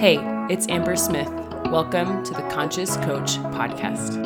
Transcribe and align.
Hey, 0.00 0.16
it's 0.48 0.66
Amber 0.70 0.96
Smith. 0.96 1.28
Welcome 1.66 2.24
to 2.24 2.32
the 2.32 2.40
Conscious 2.50 2.96
Coach 2.96 3.36
Podcast. 3.52 4.16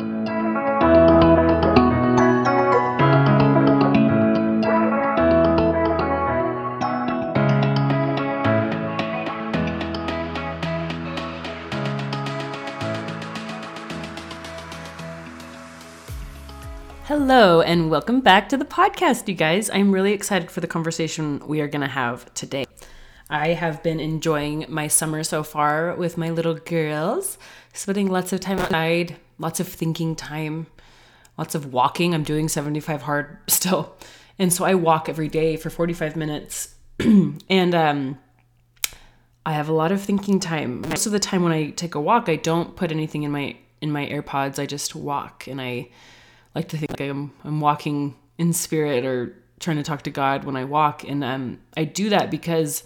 Hello, 17.03 17.59
and 17.59 17.89
welcome 17.91 18.21
back 18.21 18.47
to 18.47 18.55
the 18.55 18.63
podcast, 18.63 19.27
you 19.27 19.33
guys. 19.33 19.69
I'm 19.69 19.91
really 19.91 20.13
excited 20.13 20.49
for 20.49 20.61
the 20.61 20.67
conversation 20.67 21.45
we 21.45 21.59
are 21.59 21.67
going 21.67 21.81
to 21.81 21.87
have 21.87 22.33
today. 22.33 22.65
I 23.29 23.49
have 23.49 23.81
been 23.81 23.99
enjoying 23.99 24.65
my 24.69 24.87
summer 24.87 25.23
so 25.23 25.41
far 25.41 25.95
with 25.95 26.17
my 26.17 26.29
little 26.29 26.55
girls, 26.55 27.37
spending 27.73 28.09
lots 28.09 28.31
of 28.33 28.39
time 28.39 28.59
outside, 28.59 29.15
lots 29.39 29.59
of 29.59 29.67
thinking 29.67 30.15
time, 30.15 30.67
lots 31.37 31.55
of 31.55 31.73
walking. 31.73 32.13
I'm 32.13 32.23
doing 32.23 32.47
75 32.47 33.01
hard 33.03 33.37
still. 33.47 33.95
And 34.37 34.53
so 34.53 34.65
I 34.65 34.75
walk 34.75 35.09
every 35.09 35.27
day 35.27 35.57
for 35.57 35.69
45 35.69 36.15
minutes. 36.15 36.75
and 36.99 37.73
um, 37.73 38.19
I 39.45 39.53
have 39.53 39.69
a 39.69 39.73
lot 39.73 39.91
of 39.91 40.01
thinking 40.01 40.39
time. 40.39 40.81
Most 40.81 41.05
of 41.05 41.11
the 41.11 41.19
time 41.19 41.41
when 41.41 41.51
I 41.51 41.71
take 41.71 41.95
a 41.95 42.01
walk, 42.01 42.29
I 42.29 42.35
don't 42.35 42.75
put 42.75 42.91
anything 42.91 43.23
in 43.23 43.31
my 43.31 43.55
in 43.81 43.91
my 43.91 44.07
AirPods. 44.07 44.59
I 44.59 44.65
just 44.65 44.95
walk 44.95 45.47
and 45.47 45.59
I 45.61 45.89
like 46.53 46.69
to 46.69 46.77
think 46.77 46.91
like 46.91 47.09
I'm 47.09 47.33
I'm 47.43 47.59
walking 47.59 48.15
in 48.37 48.53
spirit 48.53 49.05
or 49.05 49.35
trying 49.59 49.77
to 49.77 49.83
talk 49.83 50.01
to 50.03 50.09
God 50.09 50.43
when 50.43 50.55
I 50.55 50.63
walk. 50.65 51.03
And 51.03 51.23
um, 51.23 51.59
I 51.77 51.85
do 51.85 52.09
that 52.09 52.29
because 52.31 52.83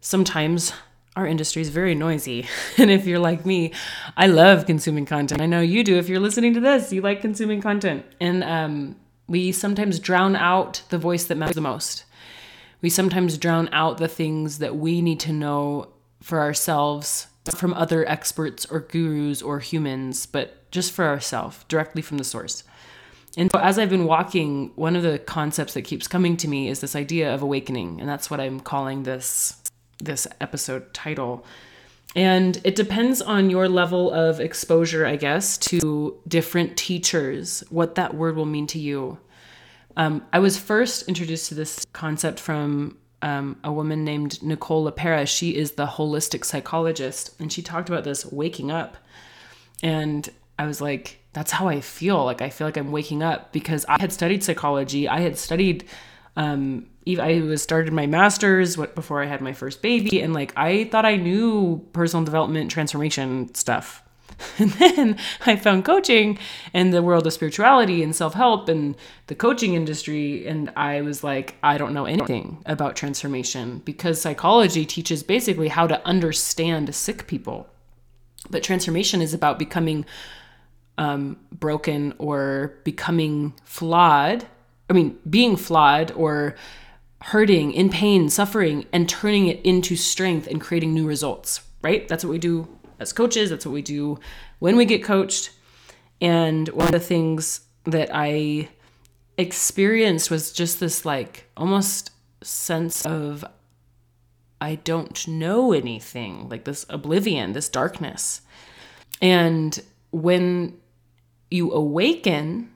sometimes 0.00 0.72
our 1.16 1.26
industry 1.26 1.62
is 1.62 1.68
very 1.68 1.94
noisy. 1.94 2.46
And 2.78 2.90
if 2.90 3.06
you're 3.06 3.18
like 3.18 3.44
me, 3.44 3.72
I 4.16 4.26
love 4.28 4.66
consuming 4.66 5.04
content. 5.04 5.40
I 5.40 5.46
know 5.46 5.60
you 5.60 5.82
do. 5.82 5.98
If 5.98 6.08
you're 6.08 6.20
listening 6.20 6.54
to 6.54 6.60
this, 6.60 6.92
you 6.92 7.00
like 7.00 7.20
consuming 7.20 7.60
content. 7.60 8.04
And 8.20 8.44
um, 8.44 8.96
we 9.26 9.52
sometimes 9.52 9.98
drown 9.98 10.36
out 10.36 10.82
the 10.90 10.98
voice 10.98 11.24
that 11.24 11.36
matters 11.36 11.56
the 11.56 11.60
most. 11.60 12.04
We 12.80 12.90
sometimes 12.90 13.36
drown 13.36 13.68
out 13.72 13.98
the 13.98 14.06
things 14.06 14.58
that 14.58 14.76
we 14.76 15.02
need 15.02 15.18
to 15.20 15.32
know 15.32 15.88
for 16.22 16.40
ourselves 16.40 17.26
from 17.54 17.74
other 17.74 18.08
experts 18.08 18.66
or 18.66 18.80
gurus 18.80 19.42
or 19.42 19.58
humans, 19.58 20.26
but 20.26 20.70
just 20.70 20.92
for 20.92 21.06
ourselves, 21.06 21.64
directly 21.68 22.02
from 22.02 22.18
the 22.18 22.24
source. 22.24 22.62
And 23.36 23.50
so, 23.52 23.60
as 23.60 23.78
I've 23.78 23.90
been 23.90 24.04
walking, 24.04 24.72
one 24.74 24.96
of 24.96 25.02
the 25.02 25.18
concepts 25.18 25.74
that 25.74 25.82
keeps 25.82 26.08
coming 26.08 26.36
to 26.38 26.48
me 26.48 26.68
is 26.68 26.80
this 26.80 26.96
idea 26.96 27.32
of 27.32 27.42
awakening. 27.42 28.00
And 28.00 28.08
that's 28.08 28.30
what 28.30 28.40
I'm 28.40 28.60
calling 28.60 29.02
this 29.02 29.57
this 29.98 30.26
episode 30.40 30.92
title. 30.94 31.44
And 32.16 32.60
it 32.64 32.74
depends 32.74 33.20
on 33.20 33.50
your 33.50 33.68
level 33.68 34.10
of 34.10 34.40
exposure, 34.40 35.04
I 35.04 35.16
guess, 35.16 35.58
to 35.58 36.18
different 36.26 36.76
teachers, 36.76 37.62
what 37.70 37.96
that 37.96 38.14
word 38.14 38.36
will 38.36 38.46
mean 38.46 38.66
to 38.68 38.78
you. 38.78 39.18
Um, 39.96 40.24
I 40.32 40.38
was 40.38 40.56
first 40.56 41.08
introduced 41.08 41.48
to 41.48 41.54
this 41.54 41.84
concept 41.92 42.40
from 42.40 42.96
um, 43.20 43.58
a 43.64 43.72
woman 43.72 44.04
named 44.04 44.42
Nicole 44.42 44.90
LePera. 44.90 45.26
She 45.26 45.54
is 45.54 45.72
the 45.72 45.86
holistic 45.86 46.44
psychologist, 46.44 47.34
and 47.40 47.52
she 47.52 47.62
talked 47.62 47.88
about 47.88 48.04
this 48.04 48.24
waking 48.24 48.70
up. 48.70 48.96
And 49.82 50.28
I 50.58 50.66
was 50.66 50.80
like, 50.80 51.18
that's 51.32 51.50
how 51.50 51.68
I 51.68 51.80
feel. 51.80 52.24
Like, 52.24 52.40
I 52.40 52.48
feel 52.48 52.66
like 52.66 52.76
I'm 52.76 52.92
waking 52.92 53.22
up 53.22 53.52
because 53.52 53.84
I 53.88 54.00
had 54.00 54.12
studied 54.12 54.42
psychology, 54.42 55.08
I 55.08 55.20
had 55.20 55.36
studied 55.36 55.84
um, 56.36 56.86
I 57.16 57.40
was 57.40 57.62
started 57.62 57.92
my 57.92 58.06
master's 58.06 58.76
before 58.76 59.22
I 59.22 59.26
had 59.26 59.40
my 59.40 59.52
first 59.52 59.80
baby, 59.80 60.20
and 60.20 60.34
like 60.34 60.52
I 60.56 60.84
thought 60.84 61.06
I 61.06 61.16
knew 61.16 61.86
personal 61.92 62.24
development 62.24 62.70
transformation 62.70 63.54
stuff. 63.54 64.02
And 64.58 64.70
then 64.72 65.18
I 65.46 65.56
found 65.56 65.84
coaching 65.84 66.38
and 66.72 66.92
the 66.92 67.02
world 67.02 67.26
of 67.26 67.32
spirituality 67.32 68.02
and 68.02 68.14
self 68.14 68.34
help 68.34 68.68
and 68.68 68.96
the 69.26 69.34
coaching 69.34 69.74
industry. 69.74 70.46
And 70.46 70.72
I 70.76 71.00
was 71.00 71.24
like, 71.24 71.56
I 71.62 71.76
don't 71.76 71.92
know 71.94 72.04
anything 72.04 72.62
about 72.66 72.94
transformation 72.94 73.82
because 73.84 74.20
psychology 74.20 74.84
teaches 74.84 75.22
basically 75.22 75.68
how 75.68 75.86
to 75.88 76.04
understand 76.06 76.94
sick 76.94 77.26
people. 77.26 77.68
But 78.50 78.62
transformation 78.62 79.20
is 79.20 79.34
about 79.34 79.58
becoming 79.58 80.06
um, 80.98 81.38
broken 81.52 82.14
or 82.18 82.74
becoming 82.84 83.54
flawed. 83.64 84.46
I 84.90 84.92
mean, 84.92 85.18
being 85.28 85.56
flawed 85.56 86.12
or 86.12 86.54
hurting, 87.22 87.72
in 87.72 87.90
pain, 87.90 88.28
suffering, 88.28 88.86
and 88.92 89.08
turning 89.08 89.48
it 89.48 89.60
into 89.64 89.96
strength 89.96 90.46
and 90.46 90.60
creating 90.60 90.94
new 90.94 91.06
results, 91.06 91.62
right? 91.82 92.06
That's 92.08 92.24
what 92.24 92.30
we 92.30 92.38
do 92.38 92.68
as 92.98 93.12
coaches. 93.12 93.50
That's 93.50 93.66
what 93.66 93.72
we 93.72 93.82
do 93.82 94.18
when 94.58 94.76
we 94.76 94.84
get 94.84 95.02
coached. 95.02 95.50
And 96.20 96.68
one 96.68 96.86
of 96.86 96.92
the 96.92 97.00
things 97.00 97.60
that 97.84 98.10
I 98.12 98.68
experienced 99.36 100.30
was 100.30 100.52
just 100.52 100.80
this 100.80 101.04
like 101.04 101.48
almost 101.56 102.10
sense 102.42 103.06
of 103.06 103.44
I 104.60 104.76
don't 104.76 105.26
know 105.28 105.72
anything, 105.72 106.48
like 106.48 106.64
this 106.64 106.84
oblivion, 106.88 107.52
this 107.52 107.68
darkness. 107.68 108.40
And 109.22 109.78
when 110.10 110.78
you 111.50 111.72
awaken, 111.72 112.70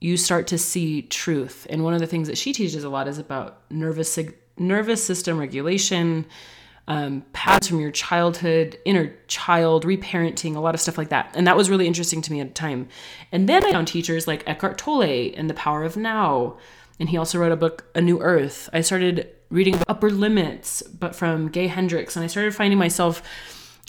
you 0.00 0.16
start 0.16 0.46
to 0.48 0.58
see 0.58 1.02
truth. 1.02 1.66
And 1.70 1.82
one 1.84 1.94
of 1.94 2.00
the 2.00 2.06
things 2.06 2.28
that 2.28 2.38
she 2.38 2.52
teaches 2.52 2.84
a 2.84 2.88
lot 2.88 3.08
is 3.08 3.18
about 3.18 3.62
nervous 3.70 4.18
nervous 4.56 5.02
system 5.04 5.38
regulation, 5.38 6.26
um, 6.88 7.22
paths 7.32 7.68
from 7.68 7.80
your 7.80 7.90
childhood, 7.90 8.78
inner 8.84 9.14
child, 9.26 9.84
reparenting, 9.84 10.56
a 10.56 10.60
lot 10.60 10.74
of 10.74 10.80
stuff 10.80 10.98
like 10.98 11.10
that. 11.10 11.30
And 11.34 11.46
that 11.46 11.56
was 11.56 11.68
really 11.68 11.86
interesting 11.86 12.22
to 12.22 12.32
me 12.32 12.40
at 12.40 12.48
the 12.48 12.54
time. 12.54 12.88
And 13.30 13.48
then 13.48 13.64
I 13.64 13.72
found 13.72 13.88
teachers 13.88 14.26
like 14.26 14.42
Eckhart 14.46 14.78
Tolle 14.78 15.32
and 15.36 15.50
The 15.50 15.54
Power 15.54 15.84
of 15.84 15.96
Now. 15.96 16.56
And 16.98 17.10
he 17.10 17.16
also 17.16 17.38
wrote 17.38 17.52
a 17.52 17.56
book, 17.56 17.84
A 17.94 18.00
New 18.00 18.20
Earth. 18.20 18.68
I 18.72 18.80
started 18.80 19.28
reading 19.50 19.80
Upper 19.86 20.10
Limits, 20.10 20.82
but 20.82 21.14
from 21.14 21.48
Gay 21.48 21.66
Hendricks. 21.66 22.16
And 22.16 22.24
I 22.24 22.28
started 22.28 22.54
finding 22.54 22.78
myself 22.78 23.22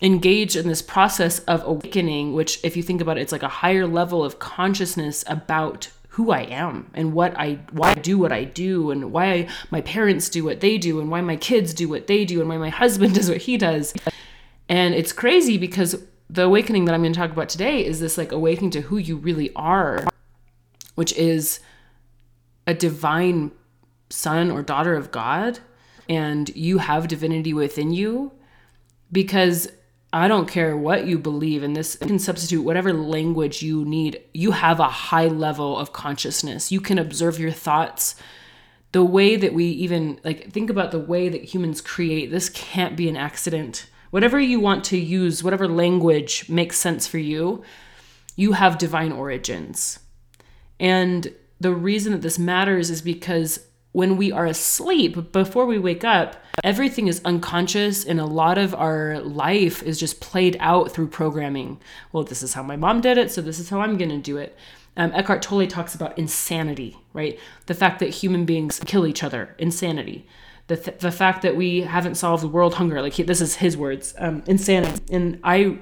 engaged 0.01 0.55
in 0.55 0.67
this 0.67 0.81
process 0.81 1.39
of 1.39 1.63
awakening, 1.65 2.33
which, 2.33 2.59
if 2.63 2.77
you 2.77 2.83
think 2.83 3.01
about 3.01 3.17
it, 3.17 3.21
it's 3.21 3.31
like 3.31 3.43
a 3.43 3.47
higher 3.47 3.87
level 3.87 4.23
of 4.23 4.39
consciousness 4.39 5.23
about 5.27 5.89
who 6.19 6.31
I 6.31 6.41
am 6.41 6.91
and 6.93 7.13
what 7.13 7.33
I 7.39 7.59
why 7.71 7.91
I 7.91 7.93
do 7.93 8.17
what 8.17 8.33
I 8.33 8.43
do 8.43 8.91
and 8.91 9.13
why 9.13 9.25
I, 9.25 9.47
my 9.71 9.79
parents 9.79 10.27
do 10.27 10.43
what 10.43 10.59
they 10.59 10.77
do 10.77 10.99
and 10.99 11.09
why 11.09 11.21
my 11.21 11.37
kids 11.37 11.73
do 11.73 11.87
what 11.87 12.07
they 12.07 12.25
do 12.25 12.41
and 12.41 12.49
why 12.49 12.57
my 12.57 12.67
husband 12.83 13.15
does 13.15 13.29
what 13.29 13.37
he 13.37 13.55
does. 13.55 13.93
And 14.67 14.93
it's 14.93 15.13
crazy 15.13 15.57
because 15.57 16.03
the 16.29 16.43
awakening 16.43 16.83
that 16.85 16.93
I'm 16.93 17.03
going 17.03 17.13
to 17.13 17.17
talk 17.17 17.31
about 17.31 17.47
today 17.47 17.85
is 17.85 18.01
this 18.01 18.17
like 18.17 18.33
awakening 18.33 18.71
to 18.71 18.81
who 18.81 18.97
you 18.97 19.15
really 19.15 19.53
are, 19.55 20.09
which 20.95 21.13
is 21.13 21.61
a 22.67 22.73
divine 22.73 23.51
son 24.09 24.51
or 24.51 24.61
daughter 24.61 24.95
of 24.95 25.11
God 25.11 25.59
and 26.09 26.49
you 26.49 26.79
have 26.79 27.07
divinity 27.07 27.53
within 27.53 27.93
you 27.93 28.33
because 29.09 29.69
I 30.11 30.27
don't 30.27 30.47
care 30.47 30.75
what 30.75 31.05
you 31.05 31.19
believe 31.19 31.61
in 31.61 31.73
this 31.73 31.95
can 31.95 32.17
substitute 32.17 32.63
whatever 32.63 32.91
language 32.93 33.61
you 33.61 33.85
need. 33.85 34.21
You 34.33 34.51
have 34.51 34.79
a 34.79 34.89
high 34.89 35.27
level 35.27 35.77
of 35.77 35.93
consciousness. 35.93 36.71
You 36.71 36.81
can 36.81 36.97
observe 36.97 37.39
your 37.39 37.51
thoughts. 37.51 38.15
The 38.91 39.03
way 39.03 39.35
that 39.35 39.53
we 39.53 39.65
even 39.65 40.19
like 40.23 40.51
think 40.51 40.71
about 40.71 40.91
the 40.91 40.99
way 40.99 41.29
that 41.29 41.53
humans 41.53 41.79
create, 41.79 42.31
this 42.31 42.49
can't 42.49 42.95
be 42.97 43.07
an 43.07 43.15
accident. 43.15 43.85
Whatever 44.09 44.39
you 44.39 44.59
want 44.59 44.83
to 44.85 44.97
use, 44.97 45.43
whatever 45.43 45.67
language 45.67 46.49
makes 46.49 46.77
sense 46.77 47.05
for 47.05 47.19
you, 47.19 47.63
you 48.35 48.53
have 48.53 48.79
divine 48.79 49.11
origins. 49.11 49.99
And 50.79 51.31
the 51.59 51.73
reason 51.73 52.13
that 52.13 52.23
this 52.23 52.39
matters 52.39 52.89
is 52.89 53.03
because 53.03 53.59
when 53.91 54.17
we 54.17 54.31
are 54.31 54.45
asleep, 54.45 55.31
before 55.31 55.65
we 55.65 55.79
wake 55.79 56.03
up, 56.03 56.35
everything 56.63 57.07
is 57.07 57.21
unconscious 57.25 58.05
and 58.05 58.19
a 58.19 58.25
lot 58.25 58.57
of 58.57 58.75
our 58.75 59.19
life 59.19 59.81
is 59.83 59.99
just 59.99 60.19
played 60.19 60.57
out 60.59 60.91
through 60.91 61.07
programming. 61.07 61.79
Well, 62.11 62.23
this 62.23 62.43
is 62.43 62.53
how 62.53 62.63
my 62.63 62.75
mom 62.75 63.01
did 63.01 63.17
it, 63.17 63.31
so 63.31 63.41
this 63.41 63.59
is 63.59 63.69
how 63.69 63.81
I'm 63.81 63.97
going 63.97 64.09
to 64.11 64.17
do 64.17 64.37
it. 64.37 64.55
Um, 64.97 65.11
Eckhart 65.13 65.41
Tolle 65.41 65.65
talks 65.67 65.95
about 65.95 66.17
insanity, 66.17 66.97
right? 67.13 67.39
The 67.67 67.73
fact 67.73 67.99
that 67.99 68.09
human 68.09 68.45
beings 68.45 68.79
kill 68.85 69.07
each 69.07 69.23
other, 69.23 69.55
insanity. 69.57 70.27
The, 70.67 70.77
th- 70.77 70.99
the 70.99 71.11
fact 71.11 71.41
that 71.41 71.55
we 71.55 71.81
haven't 71.81 72.15
solved 72.15 72.43
world 72.43 72.75
hunger, 72.75 73.01
like 73.01 73.13
he, 73.13 73.23
this 73.23 73.41
is 73.41 73.55
his 73.55 73.75
words, 73.75 74.13
um, 74.17 74.43
insanity. 74.45 75.01
And 75.11 75.39
I, 75.43 75.79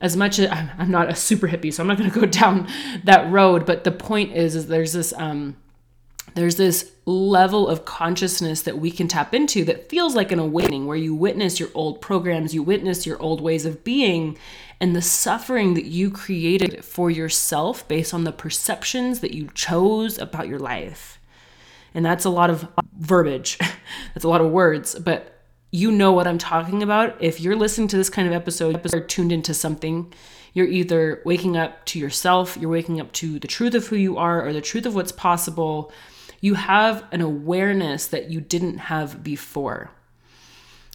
as 0.00 0.16
much 0.16 0.38
as 0.38 0.48
I'm 0.78 0.90
not 0.90 1.10
a 1.10 1.14
super 1.14 1.48
hippie, 1.48 1.72
so 1.72 1.82
I'm 1.82 1.88
not 1.88 1.98
going 1.98 2.10
to 2.10 2.20
go 2.20 2.26
down 2.26 2.68
that 3.04 3.30
road, 3.30 3.66
but 3.66 3.84
the 3.84 3.92
point 3.92 4.32
is, 4.32 4.54
is 4.54 4.68
there's 4.68 4.92
this, 4.92 5.12
um, 5.16 5.56
there's 6.34 6.56
this 6.56 6.92
level 7.06 7.68
of 7.68 7.84
consciousness 7.84 8.62
that 8.62 8.78
we 8.78 8.90
can 8.90 9.08
tap 9.08 9.32
into 9.32 9.64
that 9.64 9.88
feels 9.88 10.14
like 10.14 10.32
an 10.32 10.38
awakening 10.38 10.86
where 10.86 10.96
you 10.96 11.14
witness 11.14 11.60
your 11.60 11.70
old 11.72 12.00
programs, 12.00 12.54
you 12.54 12.62
witness 12.62 13.06
your 13.06 13.20
old 13.22 13.40
ways 13.40 13.64
of 13.64 13.84
being, 13.84 14.36
and 14.80 14.94
the 14.94 15.02
suffering 15.02 15.74
that 15.74 15.86
you 15.86 16.10
created 16.10 16.84
for 16.84 17.10
yourself 17.10 17.86
based 17.88 18.12
on 18.12 18.24
the 18.24 18.32
perceptions 18.32 19.20
that 19.20 19.32
you 19.32 19.48
chose 19.54 20.18
about 20.18 20.48
your 20.48 20.58
life. 20.58 21.18
And 21.94 22.04
that's 22.04 22.26
a 22.26 22.30
lot 22.30 22.50
of 22.50 22.68
verbiage, 22.98 23.58
that's 24.14 24.24
a 24.24 24.28
lot 24.28 24.42
of 24.42 24.50
words, 24.50 24.94
but 24.96 25.32
you 25.70 25.90
know 25.90 26.12
what 26.12 26.26
I'm 26.26 26.38
talking 26.38 26.82
about. 26.82 27.16
If 27.20 27.40
you're 27.40 27.56
listening 27.56 27.88
to 27.88 27.96
this 27.96 28.10
kind 28.10 28.28
of 28.28 28.34
episode, 28.34 28.80
you're 28.92 29.02
tuned 29.02 29.32
into 29.32 29.54
something. 29.54 30.12
You're 30.52 30.66
either 30.66 31.20
waking 31.24 31.56
up 31.56 31.84
to 31.86 31.98
yourself, 31.98 32.56
you're 32.56 32.70
waking 32.70 32.98
up 33.00 33.12
to 33.12 33.38
the 33.38 33.48
truth 33.48 33.74
of 33.74 33.88
who 33.88 33.96
you 33.96 34.16
are 34.16 34.46
or 34.46 34.52
the 34.54 34.62
truth 34.62 34.86
of 34.86 34.94
what's 34.94 35.12
possible. 35.12 35.92
You 36.40 36.54
have 36.54 37.04
an 37.12 37.20
awareness 37.20 38.06
that 38.08 38.30
you 38.30 38.40
didn't 38.40 38.78
have 38.78 39.22
before. 39.22 39.90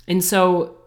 And 0.07 0.23
so, 0.23 0.77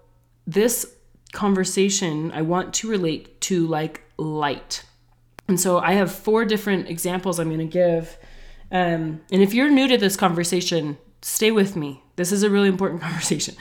this 0.46 0.94
conversation 1.32 2.30
I 2.32 2.42
want 2.42 2.74
to 2.74 2.88
relate 2.88 3.40
to 3.42 3.66
like 3.66 4.02
light. 4.16 4.84
And 5.48 5.58
so, 5.58 5.78
I 5.78 5.92
have 5.92 6.12
four 6.12 6.44
different 6.44 6.88
examples 6.88 7.38
I'm 7.38 7.48
going 7.48 7.58
to 7.58 7.64
give. 7.64 8.18
Um, 8.70 9.20
and 9.30 9.42
if 9.42 9.54
you're 9.54 9.70
new 9.70 9.88
to 9.88 9.96
this 9.96 10.16
conversation, 10.16 10.98
stay 11.22 11.50
with 11.50 11.76
me. 11.76 12.02
This 12.16 12.32
is 12.32 12.42
a 12.42 12.50
really 12.50 12.68
important 12.68 13.02
conversation. 13.08 13.54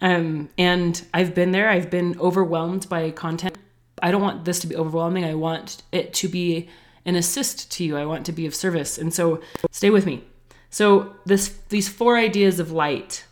Um, 0.00 0.48
and 0.58 1.02
I've 1.14 1.34
been 1.34 1.52
there, 1.52 1.68
I've 1.68 1.90
been 1.90 2.18
overwhelmed 2.18 2.88
by 2.88 3.10
content. 3.10 3.56
I 4.02 4.10
don't 4.10 4.22
want 4.22 4.44
this 4.44 4.58
to 4.60 4.66
be 4.66 4.76
overwhelming. 4.76 5.24
I 5.24 5.34
want 5.34 5.82
it 5.92 6.12
to 6.14 6.28
be 6.28 6.68
an 7.04 7.16
assist 7.16 7.70
to 7.72 7.84
you. 7.84 7.96
I 7.96 8.04
want 8.04 8.26
to 8.26 8.32
be 8.32 8.46
of 8.46 8.54
service. 8.54 8.98
And 8.98 9.14
so 9.14 9.40
stay 9.70 9.90
with 9.90 10.06
me. 10.06 10.24
So 10.74 11.14
this 11.24 11.56
these 11.68 11.88
four 11.88 12.16
ideas 12.16 12.58
of 12.58 12.72
light. 12.72 13.24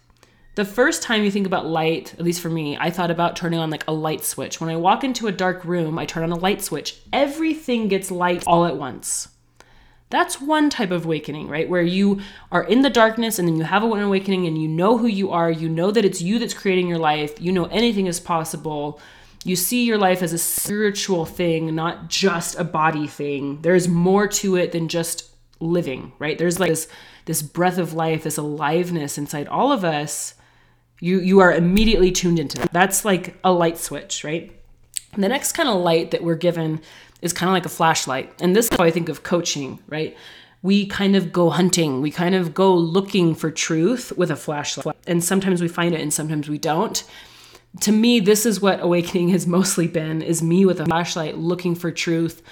The 0.54 0.64
first 0.64 1.02
time 1.02 1.24
you 1.24 1.30
think 1.32 1.44
about 1.44 1.66
light, 1.66 2.14
at 2.14 2.22
least 2.22 2.40
for 2.40 2.48
me, 2.48 2.76
I 2.76 2.88
thought 2.88 3.10
about 3.10 3.34
turning 3.34 3.58
on 3.58 3.68
like 3.68 3.82
a 3.88 3.92
light 3.92 4.22
switch. 4.22 4.60
When 4.60 4.70
I 4.70 4.76
walk 4.76 5.02
into 5.02 5.26
a 5.26 5.32
dark 5.32 5.64
room, 5.64 5.98
I 5.98 6.06
turn 6.06 6.22
on 6.22 6.30
a 6.30 6.36
light 6.36 6.62
switch. 6.62 6.98
Everything 7.12 7.88
gets 7.88 8.12
light 8.12 8.44
all 8.46 8.64
at 8.64 8.76
once. 8.76 9.26
That's 10.08 10.40
one 10.40 10.70
type 10.70 10.92
of 10.92 11.04
awakening, 11.04 11.48
right? 11.48 11.68
Where 11.68 11.82
you 11.82 12.20
are 12.52 12.62
in 12.62 12.82
the 12.82 12.90
darkness 12.90 13.40
and 13.40 13.48
then 13.48 13.56
you 13.56 13.64
have 13.64 13.82
an 13.82 13.98
awakening 13.98 14.46
and 14.46 14.56
you 14.56 14.68
know 14.68 14.96
who 14.96 15.08
you 15.08 15.32
are. 15.32 15.50
You 15.50 15.68
know 15.68 15.90
that 15.90 16.04
it's 16.04 16.22
you 16.22 16.38
that's 16.38 16.54
creating 16.54 16.86
your 16.86 17.00
life. 17.00 17.40
You 17.40 17.50
know 17.50 17.64
anything 17.64 18.06
is 18.06 18.20
possible. 18.20 19.00
You 19.42 19.56
see 19.56 19.84
your 19.84 19.98
life 19.98 20.22
as 20.22 20.32
a 20.32 20.38
spiritual 20.38 21.24
thing, 21.24 21.74
not 21.74 22.06
just 22.06 22.56
a 22.56 22.62
body 22.62 23.08
thing. 23.08 23.62
There's 23.62 23.88
more 23.88 24.28
to 24.28 24.54
it 24.54 24.70
than 24.70 24.86
just 24.86 25.31
living, 25.62 26.12
right? 26.18 26.36
There's 26.36 26.60
like 26.60 26.70
this 26.70 26.88
this 27.24 27.42
breath 27.42 27.78
of 27.78 27.94
life, 27.94 28.24
this 28.24 28.36
aliveness 28.36 29.16
inside 29.16 29.48
all 29.48 29.72
of 29.72 29.84
us. 29.84 30.34
You 31.00 31.20
you 31.20 31.38
are 31.40 31.52
immediately 31.52 32.10
tuned 32.10 32.38
into 32.38 32.58
that. 32.58 32.72
That's 32.72 33.04
like 33.04 33.38
a 33.44 33.52
light 33.52 33.78
switch, 33.78 34.24
right? 34.24 34.52
And 35.12 35.22
the 35.22 35.28
next 35.28 35.52
kind 35.52 35.68
of 35.68 35.80
light 35.80 36.10
that 36.10 36.24
we're 36.24 36.36
given 36.36 36.80
is 37.20 37.32
kind 37.32 37.48
of 37.48 37.54
like 37.54 37.66
a 37.66 37.70
flashlight. 37.70 38.32
And 38.40 38.56
this 38.56 38.66
is 38.66 38.76
how 38.76 38.84
I 38.84 38.90
think 38.90 39.08
of 39.08 39.22
coaching, 39.22 39.78
right? 39.88 40.16
We 40.62 40.86
kind 40.86 41.16
of 41.16 41.32
go 41.32 41.50
hunting, 41.50 42.00
we 42.00 42.10
kind 42.10 42.34
of 42.34 42.54
go 42.54 42.74
looking 42.74 43.34
for 43.34 43.50
truth 43.50 44.12
with 44.16 44.30
a 44.30 44.36
flashlight. 44.36 44.96
And 45.06 45.22
sometimes 45.22 45.60
we 45.60 45.68
find 45.68 45.94
it 45.94 46.00
and 46.00 46.12
sometimes 46.12 46.48
we 46.48 46.58
don't. 46.58 47.02
To 47.80 47.92
me, 47.92 48.20
this 48.20 48.44
is 48.46 48.60
what 48.60 48.82
awakening 48.82 49.30
has 49.30 49.46
mostly 49.58 49.86
been 49.86 50.22
is 50.22 50.42
me 50.42 50.64
with 50.64 50.80
a 50.80 50.86
flashlight 50.86 51.38
looking 51.38 51.74
for 51.74 51.90
truth, 51.90 52.42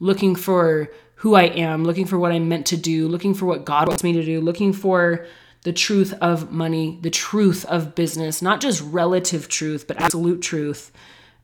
looking 0.00 0.34
for 0.34 0.90
who 1.18 1.34
I 1.34 1.44
am, 1.44 1.84
looking 1.84 2.06
for 2.06 2.18
what 2.18 2.30
I'm 2.30 2.48
meant 2.48 2.66
to 2.66 2.76
do, 2.76 3.08
looking 3.08 3.34
for 3.34 3.46
what 3.46 3.64
God 3.64 3.88
wants 3.88 4.04
me 4.04 4.12
to 4.12 4.24
do, 4.24 4.40
looking 4.40 4.72
for 4.72 5.26
the 5.62 5.72
truth 5.72 6.14
of 6.20 6.52
money, 6.52 6.98
the 7.02 7.10
truth 7.10 7.64
of 7.64 7.96
business, 7.96 8.40
not 8.40 8.60
just 8.60 8.80
relative 8.82 9.48
truth, 9.48 9.88
but 9.88 10.00
absolute 10.00 10.40
truth. 10.40 10.92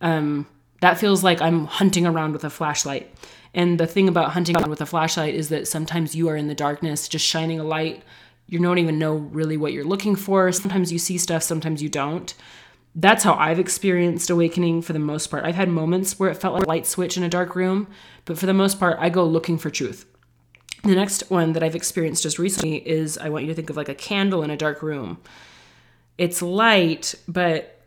Um, 0.01 0.47
that 0.81 0.99
feels 0.99 1.25
like 1.25 1.43
I'm 1.43 1.67
hunting 1.67 2.07
around 2.07 2.33
with 2.33 2.45
a 2.45 2.51
flashlight. 2.51 3.13
And 3.53 3.81
the 3.81 3.87
thing 3.87 4.09
about 4.09 4.31
hunting 4.31 4.57
around 4.57 4.71
with 4.71 4.81
a 4.81 4.87
flashlight 4.87 5.35
is 5.35 5.49
that 5.49 5.67
sometimes 5.67 6.15
you 6.15 6.29
are 6.29 6.37
in 6.37 6.47
the 6.47 6.55
darkness, 6.55 7.09
just 7.09 7.27
shining 7.27 7.59
a 7.59 7.65
light. 7.65 8.05
You 8.47 8.61
don't 8.61 8.79
even 8.79 8.99
know 8.99 9.15
really 9.15 9.57
what 9.57 9.73
you're 9.73 9.85
looking 9.85 10.15
for. 10.15 10.53
Sometimes 10.53 10.93
you 10.93 11.01
see 11.01 11.19
stuff, 11.19 11.43
sometimes 11.43 11.83
you 11.83 11.89
don't. 11.89 12.33
That's 12.95 13.25
how 13.25 13.35
I've 13.35 13.59
experienced 13.59 14.31
awakening 14.31 14.83
for 14.83 14.93
the 14.93 15.01
most 15.01 15.27
part. 15.29 15.45
I've 15.45 15.57
had 15.57 15.69
moments 15.69 16.19
where 16.19 16.31
it 16.31 16.37
felt 16.37 16.55
like 16.55 16.65
a 16.65 16.69
light 16.69 16.87
switch 16.87 17.17
in 17.17 17.25
a 17.25 17.29
dark 17.29 17.57
room, 17.57 17.89
but 18.25 18.39
for 18.39 18.47
the 18.47 18.55
most 18.55 18.79
part, 18.79 18.97
I 19.01 19.09
go 19.09 19.25
looking 19.25 19.59
for 19.59 19.69
truth. 19.69 20.07
The 20.85 20.95
next 20.95 21.31
one 21.31 21.55
that 21.55 21.63
I've 21.63 21.75
experienced 21.75 22.23
just 22.23 22.39
recently 22.39 22.77
is 22.87 23.19
I 23.19 23.31
want 23.31 23.45
you 23.45 23.51
to 23.51 23.55
think 23.55 23.71
of 23.71 23.77
like 23.77 23.89
a 23.89 23.95
candle 23.95 24.43
in 24.43 24.51
a 24.51 24.57
dark 24.57 24.83
room. 24.83 25.19
It's 26.19 26.41
light, 26.41 27.15
but 27.27 27.81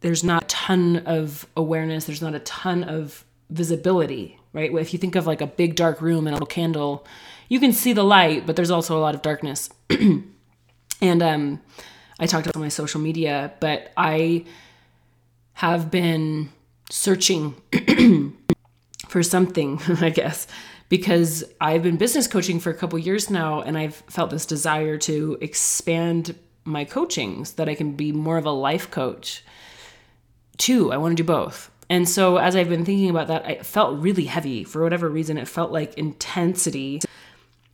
there's 0.00 0.24
not 0.24 0.42
a 0.42 0.46
ton 0.46 0.98
of 1.06 1.46
awareness, 1.56 2.04
there's 2.04 2.22
not 2.22 2.34
a 2.34 2.40
ton 2.40 2.84
of 2.84 3.24
visibility, 3.50 4.38
right? 4.52 4.72
If 4.74 4.92
you 4.92 4.98
think 4.98 5.14
of 5.14 5.26
like 5.26 5.40
a 5.40 5.46
big 5.46 5.74
dark 5.74 6.02
room 6.02 6.26
and 6.26 6.34
a 6.34 6.36
little 6.36 6.46
candle, 6.46 7.06
you 7.48 7.60
can 7.60 7.72
see 7.72 7.92
the 7.92 8.04
light, 8.04 8.46
but 8.46 8.56
there's 8.56 8.70
also 8.70 8.98
a 8.98 9.00
lot 9.00 9.14
of 9.14 9.22
darkness. 9.22 9.70
and 11.00 11.22
um, 11.22 11.60
I 12.20 12.26
talked 12.26 12.46
about 12.46 12.60
my 12.60 12.68
social 12.68 13.00
media, 13.00 13.52
but 13.60 13.92
I 13.96 14.44
have 15.54 15.90
been 15.90 16.50
searching 16.90 17.54
for 19.08 19.22
something, 19.22 19.80
I 20.00 20.10
guess, 20.10 20.46
because 20.90 21.42
I've 21.60 21.82
been 21.82 21.96
business 21.96 22.26
coaching 22.26 22.60
for 22.60 22.70
a 22.70 22.74
couple 22.74 22.98
years 22.98 23.30
now, 23.30 23.62
and 23.62 23.78
I've 23.78 23.96
felt 24.08 24.30
this 24.30 24.44
desire 24.44 24.98
to 24.98 25.38
expand 25.40 26.36
my 26.64 26.84
coachings, 26.84 27.52
that 27.52 27.70
I 27.70 27.74
can 27.74 27.92
be 27.92 28.12
more 28.12 28.36
of 28.36 28.44
a 28.44 28.50
life 28.50 28.90
coach 28.90 29.42
two. 30.58 30.92
I 30.92 30.98
want 30.98 31.16
to 31.16 31.22
do 31.22 31.26
both. 31.26 31.70
And 31.88 32.08
so 32.08 32.36
as 32.36 32.54
I've 32.54 32.68
been 32.68 32.84
thinking 32.84 33.10
about 33.10 33.28
that, 33.28 33.50
it 33.50 33.66
felt 33.66 33.98
really 33.98 34.26
heavy 34.26 34.62
for 34.62 34.82
whatever 34.82 35.08
reason. 35.08 35.38
It 35.38 35.48
felt 35.48 35.72
like 35.72 35.94
intensity 35.94 37.00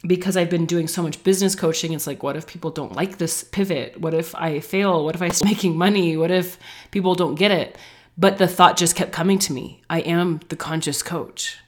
because 0.02 0.37
I've 0.37 0.50
been 0.50 0.66
doing 0.66 0.88
so 0.88 1.02
much 1.02 1.22
business 1.25 1.54
coaching. 1.54 1.93
It's 1.93 2.06
like, 2.06 2.22
what 2.22 2.37
if 2.37 2.46
people 2.46 2.70
don't 2.70 2.94
like 2.94 3.19
this 3.19 3.44
pivot? 3.44 4.00
What 4.00 4.14
if 4.14 4.34
I 4.34 4.60
fail? 4.60 5.04
What 5.04 5.14
if 5.14 5.22
I 5.22 5.28
start 5.28 5.50
making 5.52 5.76
money? 5.76 6.16
What 6.16 6.31
if 6.31 6.58
people 6.90 7.14
don't 7.14 7.34
get 7.34 7.50
it? 7.50 7.76
But 8.19 8.38
the 8.38 8.48
thought 8.48 8.76
just 8.76 8.96
kept 8.96 9.12
coming 9.12 9.38
to 9.40 9.52
me 9.52 9.82
I 9.90 10.00
am 10.00 10.40
the 10.48 10.56
conscious 10.56 11.02
coach. 11.02 11.58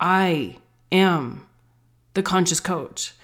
I 0.00 0.56
am 0.92 1.46
the 2.14 2.22
conscious 2.22 2.60
coach. 2.60 3.14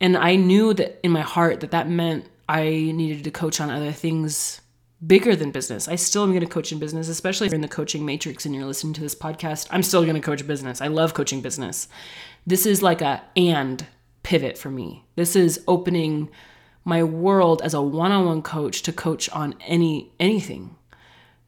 And 0.00 0.16
I 0.16 0.36
knew 0.36 0.74
that 0.74 1.00
in 1.02 1.10
my 1.10 1.22
heart 1.22 1.60
that 1.60 1.70
that 1.70 1.88
meant 1.88 2.26
I 2.48 2.64
needed 2.64 3.24
to 3.24 3.30
coach 3.30 3.60
on 3.60 3.70
other 3.70 3.92
things 3.92 4.60
bigger 5.04 5.36
than 5.36 5.50
business. 5.50 5.88
I 5.88 5.96
still 5.96 6.22
am 6.22 6.30
going 6.30 6.40
to 6.40 6.46
coach 6.46 6.72
in 6.72 6.78
business, 6.78 7.08
especially 7.08 7.46
if 7.46 7.52
you're 7.52 7.56
in 7.56 7.62
the 7.62 7.68
coaching 7.68 8.04
matrix 8.04 8.46
and 8.46 8.54
you're 8.54 8.64
listening 8.64 8.94
to 8.94 9.00
this 9.00 9.14
podcast. 9.14 9.66
I'm 9.70 9.82
still 9.82 10.02
going 10.02 10.14
to 10.14 10.20
coach 10.20 10.46
business. 10.46 10.80
I 10.80 10.88
love 10.88 11.14
coaching 11.14 11.40
business. 11.40 11.88
This 12.46 12.64
is 12.64 12.80
like 12.80 13.02
a 13.02 13.24
and 13.34 13.84
pivot 14.22 14.56
for 14.56 14.70
me. 14.70 15.04
This 15.16 15.34
is 15.34 15.64
opening 15.66 16.30
my 16.84 17.02
world 17.02 17.60
as 17.62 17.74
a 17.74 17.82
one-on-one 17.82 18.42
coach 18.42 18.82
to 18.82 18.92
coach 18.92 19.28
on 19.30 19.56
any 19.66 20.12
anything. 20.20 20.76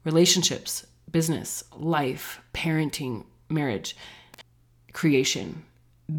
Relationships, 0.05 0.87
business, 1.09 1.63
life, 1.77 2.41
parenting, 2.53 3.25
marriage, 3.49 3.97
creation, 4.93 5.63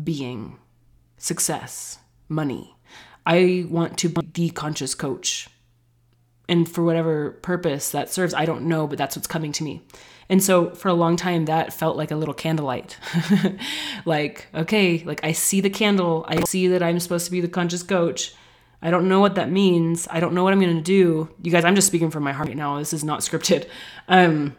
being, 0.06 0.58
success, 1.18 1.98
money. 2.30 2.74
I 3.26 3.66
want 3.70 3.98
to 3.98 4.08
be 4.08 4.22
the 4.34 4.50
conscious 4.52 4.96
coach 4.96 5.50
and 6.50 6.70
for 6.70 6.84
whatever 6.84 7.32
purpose 7.32 7.92
that 7.92 8.10
serves, 8.10 8.34
I 8.34 8.46
don't 8.46 8.64
know, 8.64 8.88
but 8.88 8.98
that's 8.98 9.16
what's 9.16 9.28
coming 9.28 9.52
to 9.54 9.64
me. 9.64 9.82
And 10.28 10.44
so 10.44 10.72
for 10.72 10.90
a 10.90 10.94
long 10.94 11.16
time, 11.16 11.46
that 11.46 11.74
felt 11.74 11.98
like 11.98 12.12
a 12.12 12.16
little 12.16 12.34
candlelight. 12.34 12.98
like, 14.06 14.48
okay, 14.54 15.04
like 15.04 15.24
I 15.24 15.32
see 15.32 15.62
the 15.62 15.70
candle, 15.70 16.26
I 16.28 16.44
see 16.44 16.68
that 16.68 16.84
I'm 16.84 17.00
supposed 17.00 17.26
to 17.26 17.32
be 17.32 17.42
the 17.42 17.48
conscious 17.48 17.84
coach. 17.84 18.34
I 18.82 18.92
don't 18.92 19.10
know 19.10 19.20
what 19.20 19.36
that 19.36 19.50
means. 19.50 20.08
I 20.10 20.20
don't 20.20 20.34
know 20.34 20.44
what 20.44 20.54
I'm 20.54 20.60
going 20.60 20.78
to 20.78 20.82
do. 20.82 21.30
You 21.42 21.52
guys, 21.52 21.66
I'm 21.66 21.76
just 21.76 21.88
speaking 21.88 22.12
from 22.12 22.24
my 22.24 22.32
heart 22.32 22.48
right 22.48 22.58
now. 22.58 22.78
This 22.78 22.94
is 22.94 23.04
not 23.04 23.22
scripted. 23.22 23.68
Um, 24.08 24.56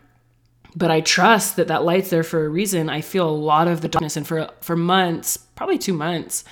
but 0.77 0.93
I 0.93 1.01
trust 1.01 1.57
that 1.57 1.67
that 1.67 1.83
light's 1.83 2.11
there 2.11 2.23
for 2.23 2.45
a 2.45 2.49
reason. 2.49 2.89
I 2.89 3.01
feel 3.01 3.29
a 3.29 3.33
lot 3.33 3.67
of 3.67 3.81
the 3.81 3.89
darkness, 3.89 4.17
and 4.17 4.25
for 4.25 4.49
for 4.61 4.77
months, 4.77 5.37
probably 5.37 5.77
two 5.77 5.93
months, 5.93 6.45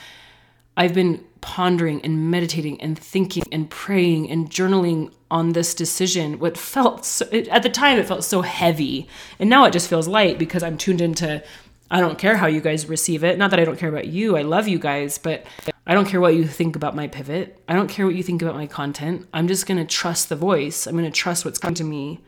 I've 0.76 0.95
been 0.95 1.25
pondering 1.40 2.00
and 2.02 2.28
meditating 2.30 2.80
and 2.80 2.99
thinking 2.99 3.45
and 3.52 3.71
praying 3.71 4.30
and 4.30 4.50
journaling 4.50 5.12
on 5.30 5.52
this 5.52 5.75
decision. 5.75 6.38
What 6.38 6.56
felt 6.56 7.04
so, 7.04 7.26
it, 7.30 7.49
at 7.49 7.62
the 7.62 7.70
time, 7.70 7.99
it 7.99 8.06
felt 8.06 8.25
so 8.25 8.42
heavy. 8.42 9.08
And 9.38 9.50
now 9.50 9.64
it 9.64 9.73
just 9.73 9.88
feels 9.88 10.08
light 10.08 10.38
because 10.38 10.62
I'm 10.62 10.78
tuned 10.78 11.00
into, 11.00 11.42
I 11.90 12.00
don't 12.00 12.18
care 12.18 12.37
how 12.37 12.47
you 12.47 12.61
guys 12.61 12.88
receive 12.88 13.25
it. 13.25 13.38
Not 13.38 13.50
that 13.50 13.61
I 13.61 13.64
don't 13.64 13.78
care 13.78 13.88
about 13.88 14.08
you, 14.08 14.37
I 14.37 14.42
love 14.42 14.68
you 14.68 14.78
guys, 14.78 15.18
but 15.18 15.44
I 15.87 15.94
don't 15.94 16.06
care 16.06 16.20
what 16.20 16.35
you 16.35 16.44
think 16.44 16.76
about 16.76 16.94
my 16.94 17.08
pivot. 17.08 17.62
I 17.68 17.75
don't 17.75 17.88
care 17.88 18.06
what 18.06 18.14
you 18.14 18.23
think 18.23 18.42
about 18.42 18.54
my 18.54 18.66
content. 18.66 19.26
I'm 19.32 19.49
just 19.49 19.66
going 19.66 19.78
to 19.78 19.87
trust 19.87 20.28
the 20.28 20.37
voice. 20.37 20.87
I'm 20.87 20.97
going 20.97 21.04
to 21.04 21.11
trust 21.11 21.44
what's 21.44 21.58
coming 21.58 21.75
to 21.76 21.85
me 21.85 22.20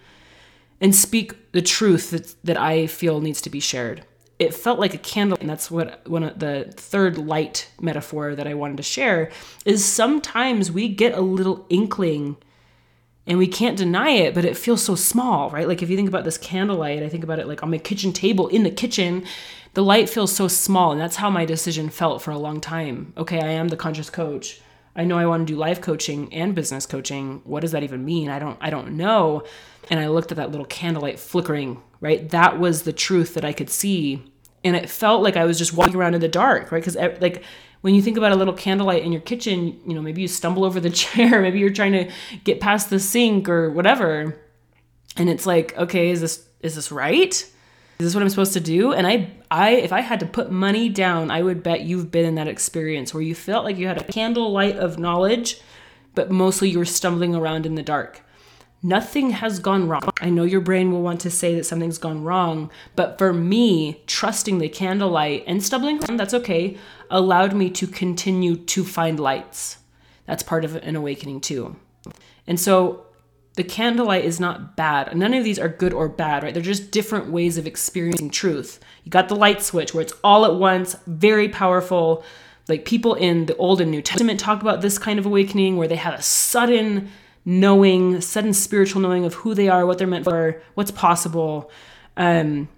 and 0.80 0.94
speak 0.94 1.52
the 1.52 1.62
truth 1.62 2.10
that, 2.10 2.34
that 2.42 2.56
I 2.56 2.86
feel 2.86 3.20
needs 3.20 3.40
to 3.42 3.50
be 3.50 3.60
shared 3.60 4.04
it 4.40 4.54
felt 4.54 4.80
like 4.80 4.94
a 4.94 4.98
candle 4.98 5.36
and 5.40 5.48
that's 5.48 5.70
what 5.70 6.08
one 6.08 6.24
of 6.24 6.38
the 6.38 6.72
third 6.74 7.18
light 7.18 7.70
metaphor 7.78 8.34
that 8.34 8.46
i 8.46 8.54
wanted 8.54 8.78
to 8.78 8.82
share 8.82 9.30
is 9.64 9.84
sometimes 9.84 10.72
we 10.72 10.88
get 10.88 11.12
a 11.12 11.20
little 11.20 11.66
inkling 11.68 12.36
and 13.30 13.38
we 13.38 13.46
can't 13.46 13.78
deny 13.78 14.10
it 14.10 14.34
but 14.34 14.44
it 14.44 14.56
feels 14.56 14.82
so 14.82 14.94
small 14.94 15.48
right 15.50 15.68
like 15.68 15.82
if 15.82 15.88
you 15.88 15.96
think 15.96 16.08
about 16.08 16.24
this 16.24 16.36
candlelight 16.36 17.02
i 17.02 17.08
think 17.08 17.24
about 17.24 17.38
it 17.38 17.46
like 17.46 17.62
on 17.62 17.70
my 17.70 17.78
kitchen 17.78 18.12
table 18.12 18.48
in 18.48 18.64
the 18.64 18.70
kitchen 18.70 19.24
the 19.72 19.82
light 19.82 20.10
feels 20.10 20.34
so 20.34 20.48
small 20.48 20.92
and 20.92 21.00
that's 21.00 21.16
how 21.16 21.30
my 21.30 21.44
decision 21.44 21.88
felt 21.88 22.20
for 22.20 22.32
a 22.32 22.38
long 22.38 22.60
time 22.60 23.14
okay 23.16 23.40
i 23.40 23.48
am 23.48 23.68
the 23.68 23.76
conscious 23.76 24.10
coach 24.10 24.60
I 24.96 25.04
know 25.04 25.18
I 25.18 25.26
want 25.26 25.46
to 25.46 25.52
do 25.52 25.58
life 25.58 25.80
coaching 25.80 26.32
and 26.34 26.54
business 26.54 26.86
coaching. 26.86 27.42
What 27.44 27.60
does 27.60 27.72
that 27.72 27.82
even 27.82 28.04
mean? 28.04 28.28
I 28.28 28.38
don't 28.38 28.58
I 28.60 28.70
don't 28.70 28.96
know. 28.96 29.44
And 29.88 30.00
I 30.00 30.08
looked 30.08 30.30
at 30.30 30.36
that 30.36 30.50
little 30.50 30.66
candlelight 30.66 31.18
flickering, 31.18 31.82
right? 32.00 32.28
That 32.30 32.58
was 32.58 32.82
the 32.82 32.92
truth 32.92 33.34
that 33.34 33.44
I 33.44 33.52
could 33.52 33.70
see. 33.70 34.22
And 34.62 34.76
it 34.76 34.90
felt 34.90 35.22
like 35.22 35.36
I 35.36 35.44
was 35.44 35.58
just 35.58 35.72
walking 35.72 35.96
around 35.96 36.14
in 36.14 36.20
the 36.20 36.28
dark, 36.28 36.72
right? 36.72 36.82
Cuz 36.82 36.96
like 36.96 37.42
when 37.80 37.94
you 37.94 38.02
think 38.02 38.16
about 38.16 38.32
a 38.32 38.36
little 38.36 38.54
candlelight 38.54 39.02
in 39.02 39.12
your 39.12 39.22
kitchen, 39.22 39.80
you 39.86 39.94
know, 39.94 40.02
maybe 40.02 40.22
you 40.22 40.28
stumble 40.28 40.64
over 40.64 40.80
the 40.80 40.90
chair, 41.02 41.40
maybe 41.40 41.58
you're 41.58 41.70
trying 41.70 41.92
to 41.92 42.10
get 42.44 42.60
past 42.60 42.90
the 42.90 43.00
sink 43.00 43.48
or 43.48 43.70
whatever. 43.70 44.38
And 45.16 45.28
it's 45.28 45.46
like, 45.46 45.76
okay, 45.76 46.10
is 46.10 46.20
this 46.20 46.46
is 46.60 46.74
this 46.74 46.92
right? 46.92 47.32
Is 47.32 48.06
this 48.06 48.14
what 48.14 48.22
I'm 48.22 48.28
supposed 48.28 48.52
to 48.54 48.60
do? 48.60 48.92
And 48.92 49.06
I 49.06 49.30
I 49.50 49.72
if 49.72 49.92
I 49.92 50.00
had 50.00 50.20
to 50.20 50.26
put 50.26 50.50
money 50.50 50.88
down, 50.88 51.30
I 51.30 51.42
would 51.42 51.62
bet 51.62 51.82
you've 51.82 52.10
been 52.10 52.24
in 52.24 52.34
that 52.36 52.48
experience 52.48 53.12
where 53.12 53.22
you 53.22 53.34
felt 53.34 53.64
like 53.64 53.76
you 53.76 53.86
had 53.86 54.00
a 54.00 54.04
candlelight 54.04 54.76
of 54.76 54.98
knowledge, 54.98 55.60
but 56.14 56.30
mostly 56.30 56.70
you 56.70 56.78
were 56.78 56.84
stumbling 56.84 57.34
around 57.34 57.66
in 57.66 57.74
the 57.74 57.82
dark. 57.82 58.22
Nothing 58.82 59.30
has 59.30 59.58
gone 59.58 59.88
wrong. 59.88 60.08
I 60.22 60.30
know 60.30 60.44
your 60.44 60.62
brain 60.62 60.90
will 60.90 61.02
want 61.02 61.20
to 61.22 61.30
say 61.30 61.54
that 61.54 61.66
something's 61.66 61.98
gone 61.98 62.24
wrong, 62.24 62.70
but 62.96 63.18
for 63.18 63.32
me, 63.32 64.02
trusting 64.06 64.58
the 64.58 64.70
candlelight 64.70 65.44
and 65.46 65.62
stumbling 65.62 65.98
around, 65.98 66.18
that's 66.18 66.32
okay, 66.32 66.78
allowed 67.10 67.54
me 67.54 67.68
to 67.70 67.86
continue 67.86 68.56
to 68.56 68.84
find 68.84 69.20
lights. 69.20 69.78
That's 70.24 70.42
part 70.42 70.64
of 70.64 70.76
an 70.76 70.96
awakening 70.96 71.42
too. 71.42 71.76
And 72.46 72.58
so 72.58 73.04
the 73.54 73.64
candlelight 73.64 74.24
is 74.24 74.40
not 74.40 74.76
bad. 74.76 75.14
None 75.14 75.34
of 75.34 75.44
these 75.44 75.58
are 75.58 75.68
good 75.68 75.92
or 75.92 76.08
bad, 76.08 76.42
right? 76.42 76.54
They're 76.54 76.62
just 76.62 76.90
different 76.90 77.30
ways 77.30 77.58
of 77.58 77.66
experiencing 77.66 78.30
truth. 78.30 78.80
You 79.04 79.10
got 79.10 79.28
the 79.28 79.36
light 79.36 79.62
switch 79.62 79.92
where 79.92 80.02
it's 80.02 80.14
all 80.24 80.46
at 80.46 80.54
once, 80.54 80.96
very 81.06 81.50
powerful. 81.50 82.24
Like 82.68 82.86
people 82.86 83.14
in 83.14 83.44
the 83.46 83.56
Old 83.56 83.80
and 83.82 83.90
New 83.90 84.00
Testament 84.00 84.40
talk 84.40 84.62
about 84.62 84.80
this 84.80 84.98
kind 84.98 85.18
of 85.18 85.26
awakening 85.26 85.76
where 85.76 85.88
they 85.88 85.96
have 85.96 86.14
a 86.14 86.22
sudden 86.22 87.10
knowing, 87.44 88.20
sudden 88.20 88.52
spiritual 88.52 89.00
knowing 89.00 89.24
of 89.24 89.34
who 89.34 89.54
they 89.54 89.68
are, 89.68 89.86
what 89.86 89.98
they're 89.98 90.06
meant 90.06 90.24
for, 90.24 90.62
what's 90.74 90.90
possible. 90.90 91.70
Um, 92.16 92.68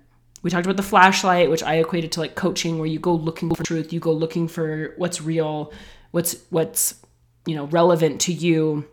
we 0.43 0.51
talked 0.51 0.67
about 0.67 0.77
the 0.77 0.83
flashlight, 0.83 1.51
which 1.51 1.63
I 1.63 1.77
equated 1.77 2.13
to 2.13 2.21
like 2.21 2.35
coaching, 2.35 2.79
where 2.79 2.87
you 2.87 2.99
go 2.99 3.15
looking 3.15 3.55
for 3.55 3.63
truth, 3.63 3.93
you 3.93 4.01
go 4.01 4.13
looking 4.13 4.49
for 4.49 4.95
what's 4.97 5.21
real, 5.21 5.73
what's 6.11 6.37
what's 6.51 7.01
you 7.47 7.55
know 7.55 7.67
relevant 7.67 8.21
to 8.23 8.33
you. 8.33 8.89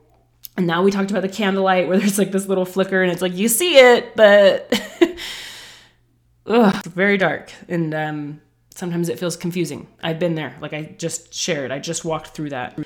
And 0.57 0.67
now 0.67 0.83
we 0.83 0.91
talked 0.91 1.09
about 1.09 1.21
the 1.21 1.29
candlelight, 1.29 1.88
where 1.88 1.97
there's 1.97 2.17
like 2.19 2.31
this 2.31 2.47
little 2.47 2.65
flicker, 2.65 3.01
and 3.01 3.11
it's 3.11 3.21
like 3.21 3.35
you 3.35 3.47
see 3.47 3.77
it, 3.77 4.15
but 4.15 4.71
ugh, 6.45 6.83
very 6.85 7.17
dark, 7.17 7.51
and 7.67 7.93
um, 7.95 8.41
sometimes 8.75 9.09
it 9.09 9.19
feels 9.19 9.35
confusing. 9.35 9.88
I've 10.03 10.19
been 10.19 10.35
there, 10.35 10.55
like 10.61 10.73
I 10.73 10.95
just 10.97 11.33
shared, 11.33 11.71
I 11.71 11.79
just 11.79 12.05
walked 12.05 12.29
through 12.29 12.49
that. 12.49 12.77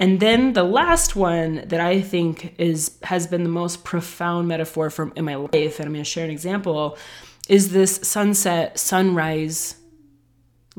And 0.00 0.18
then 0.18 0.54
the 0.54 0.64
last 0.64 1.14
one 1.14 1.62
that 1.66 1.78
I 1.78 2.00
think 2.00 2.54
is 2.58 2.98
has 3.02 3.26
been 3.26 3.42
the 3.42 3.50
most 3.50 3.84
profound 3.84 4.48
metaphor 4.48 4.88
from 4.88 5.12
in 5.14 5.26
my 5.26 5.34
life, 5.34 5.78
and 5.78 5.86
I'm 5.86 5.92
going 5.92 6.02
to 6.02 6.04
share 6.04 6.24
an 6.24 6.30
example, 6.30 6.96
is 7.48 7.72
this 7.72 7.96
sunset 7.96 8.78
sunrise 8.78 9.76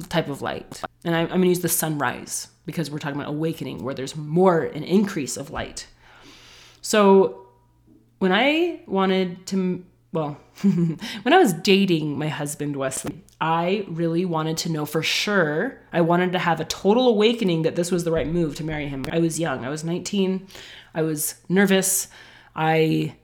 type 0.09 0.27
of 0.27 0.41
light. 0.41 0.81
And 1.05 1.15
I'm, 1.15 1.25
I'm 1.25 1.29
going 1.29 1.41
to 1.43 1.47
use 1.49 1.59
the 1.59 1.69
sunrise 1.69 2.47
because 2.65 2.89
we're 2.89 2.97
talking 2.97 3.19
about 3.19 3.29
awakening, 3.29 3.83
where 3.83 3.93
there's 3.93 4.15
more 4.15 4.63
an 4.63 4.83
increase 4.83 5.37
of 5.37 5.51
light. 5.51 5.85
So 6.81 7.45
when 8.17 8.31
I 8.31 8.81
wanted 8.87 9.45
to 9.47 9.85
well, 10.13 10.37
when 10.61 11.33
I 11.33 11.37
was 11.37 11.53
dating 11.53 12.17
my 12.17 12.27
husband, 12.27 12.75
Wesley, 12.75 13.23
I 13.39 13.85
really 13.87 14.25
wanted 14.25 14.57
to 14.57 14.71
know 14.71 14.85
for 14.85 15.01
sure. 15.01 15.81
I 15.93 16.01
wanted 16.01 16.33
to 16.33 16.39
have 16.39 16.59
a 16.59 16.65
total 16.65 17.07
awakening 17.07 17.61
that 17.61 17.75
this 17.75 17.91
was 17.91 18.03
the 18.03 18.11
right 18.11 18.27
move 18.27 18.55
to 18.55 18.63
marry 18.63 18.87
him. 18.87 19.05
I 19.11 19.19
was 19.19 19.39
young, 19.39 19.63
I 19.63 19.69
was 19.69 19.83
19, 19.83 20.47
I 20.93 21.01
was 21.01 21.35
nervous. 21.47 22.09
I, 22.55 23.15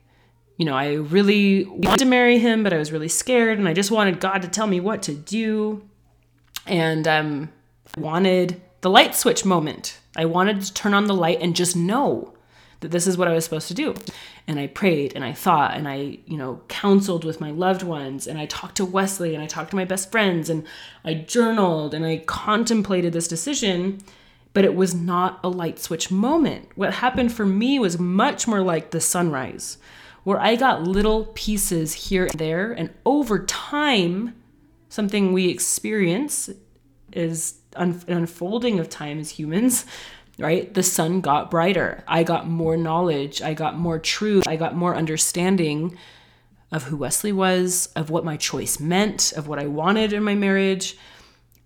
you 0.56 0.66
know, 0.66 0.76
I 0.76 0.94
really 0.94 1.66
wanted 1.66 2.00
to 2.00 2.06
marry 2.06 2.40
him, 2.40 2.64
but 2.64 2.72
I 2.72 2.78
was 2.78 2.94
really 2.94 3.10
scared 3.10 3.60
and 3.60 3.68
I 3.68 3.74
just 3.74 3.92
wanted 3.92 4.22
God 4.22 4.42
to 4.44 4.48
tell 4.48 4.68
me 4.68 4.80
what 4.80 5.04
to 5.04 5.14
do. 5.14 5.84
And 6.66 7.06
um, 7.08 7.50
I 7.98 8.00
wanted 8.00 8.62
the 8.80 8.90
light 8.90 9.14
switch 9.14 9.44
moment. 9.44 10.00
I 10.16 10.26
wanted 10.26 10.62
to 10.62 10.74
turn 10.74 10.94
on 10.94 11.06
the 11.06 11.14
light 11.14 11.42
and 11.42 11.56
just 11.56 11.76
know 11.76 12.37
that 12.82 12.92
this 12.92 13.08
is 13.08 13.18
what 13.18 13.28
I 13.28 13.34
was 13.34 13.44
supposed 13.44 13.68
to 13.70 13.74
do. 13.74 13.96
And 14.48 14.60
I 14.60 14.68
prayed 14.68 15.14
and 15.16 15.24
I 15.24 15.34
thought 15.34 15.76
and 15.76 15.88
I, 15.88 16.20
you 16.26 16.38
know, 16.38 16.62
counseled 16.68 17.24
with 17.24 17.42
my 17.42 17.52
loved 17.52 17.84
ones 17.84 18.28
and 18.28 18.40
I 18.40 18.46
talked 18.46 18.78
to 18.78 18.86
Wesley 18.86 19.34
and 19.34 19.44
I 19.44 19.48
talked 19.48 19.72
to 19.72 19.76
my 19.76 19.86
best 19.86 20.12
friends 20.12 20.50
and 20.50 20.66
I 21.04 21.16
journaled 21.16 21.94
and 21.94 22.06
I 22.06 22.20
contemplated 22.26 23.14
this 23.14 23.28
decision, 23.28 24.00
but 24.54 24.66
it 24.66 24.76
was 24.76 24.94
not 24.94 25.40
a 25.44 25.50
light 25.50 25.80
switch 25.80 26.12
moment. 26.12 26.70
What 26.76 26.96
happened 26.96 27.34
for 27.34 27.46
me 27.46 27.80
was 27.80 28.00
much 28.00 28.48
more 28.48 28.62
like 28.62 28.92
the 28.92 29.02
sunrise, 29.02 29.78
where 30.24 30.40
I 30.40 30.56
got 30.56 30.84
little 30.84 31.26
pieces 31.34 31.94
here 31.94 32.26
and 32.26 32.40
there 32.40 32.72
and 32.72 32.94
over 33.06 33.44
time 33.46 34.36
something 34.90 35.34
we 35.34 35.50
experience 35.50 36.50
is 37.12 37.56
an 37.76 38.02
unfolding 38.08 38.80
of 38.80 38.90
time 38.90 39.20
as 39.20 39.32
humans 39.32 39.86
right? 40.40 40.74
The 40.74 40.84
sun 40.84 41.22
got 41.22 41.50
brighter. 41.50 42.04
I 42.08 42.24
got 42.24 42.48
more 42.48 42.78
knowledge. 42.78 43.42
I 43.42 43.54
got 43.54 43.78
more 43.78 44.00
truth. 44.00 44.48
I 44.48 44.56
got 44.56 44.76
more 44.76 44.96
understanding 44.96 45.98
of 46.72 46.84
who 46.84 46.98
Wesley 46.98 47.32
was, 47.32 47.90
of 47.96 48.10
what 48.10 48.26
my 48.26 48.38
choice 48.38 48.80
meant, 48.80 49.32
of 49.34 49.48
what 49.48 49.60
I 49.60 49.68
wanted 49.68 50.14
in 50.14 50.24
my 50.24 50.36
marriage. 50.36 50.98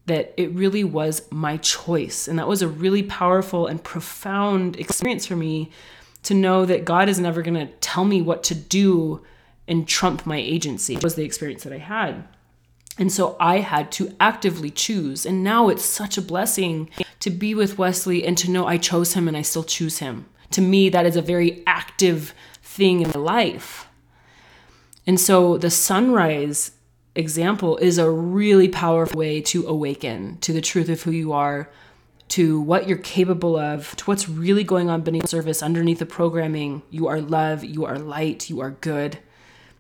That 0.06 0.34
it 0.38 0.52
really 0.52 0.84
was 0.84 1.30
my 1.32 1.58
choice. 1.58 2.28
And 2.28 2.40
that 2.40 2.48
was 2.48 2.62
a 2.62 2.68
really 2.68 3.04
powerful 3.04 3.68
and 3.68 3.84
profound 3.84 4.76
experience 4.78 5.26
for 5.26 5.36
me 5.36 5.72
to 6.24 6.34
know 6.34 6.66
that 6.66 6.86
God 6.86 7.10
is 7.10 7.20
never 7.20 7.42
going 7.42 7.56
to 7.56 7.74
tell 7.82 8.06
me 8.06 8.22
what 8.22 8.44
to 8.46 8.56
do 8.56 9.24
and 9.68 9.88
trump 9.88 10.26
my 10.26 10.38
agency. 10.38 10.98
Was 10.98 11.16
the 11.16 11.24
experience 11.24 11.64
that 11.64 11.74
I 11.74 11.78
had. 11.78 12.28
And 12.98 13.12
so 13.12 13.36
I 13.40 13.60
had 13.60 13.92
to 13.94 14.16
actively 14.20 14.70
choose. 14.70 15.26
And 15.26 15.44
now 15.44 15.70
it's 15.70 15.86
such 15.86 16.18
a 16.18 16.22
blessing 16.22 16.90
to 17.22 17.30
be 17.30 17.56
with 17.56 17.78
Wesley 17.78 18.26
and 18.26 18.38
to 18.38 18.52
know 18.52 18.68
I 18.68 18.78
chose 18.78 19.14
him 19.14 19.28
and 19.28 19.38
I 19.38 19.42
still 19.42 19.64
choose 19.64 20.00
him. 20.00 20.26
To 20.52 20.62
me, 20.62 20.90
that 20.90 21.06
is 21.06 21.16
a 21.16 21.22
very 21.22 21.64
active 21.66 22.34
thing 22.62 23.02
in 23.02 23.10
my 23.10 23.20
life. 23.20 23.88
And 25.08 25.20
so 25.20 25.58
the 25.58 25.70
sunrise 25.70 26.72
example 27.16 27.78
is 27.78 27.98
a 27.98 28.10
really 28.10 28.68
powerful 28.68 29.20
way 29.20 29.42
to 29.42 29.66
awaken 29.68 30.38
to 30.42 30.54
the 30.54 30.62
truth 30.62 30.90
of 30.90 31.02
who 31.02 31.12
you 31.12 31.32
are, 31.32 31.70
to 32.30 32.62
what 32.62 32.88
you're 32.88 32.98
capable 32.98 33.58
of, 33.58 33.96
to 33.98 34.06
what's 34.06 34.30
really 34.30 34.64
going 34.64 34.90
on 34.90 35.02
beneath 35.02 35.24
the 35.24 35.28
surface, 35.28 35.62
underneath 35.62 36.00
the 36.00 36.06
programming. 36.06 36.82
You 36.90 37.08
are 37.08 37.20
love, 37.20 37.64
you 37.64 37.86
are 37.86 38.00
light, 38.00 38.50
you 38.50 38.62
are 38.62 38.72
good. 38.72 39.20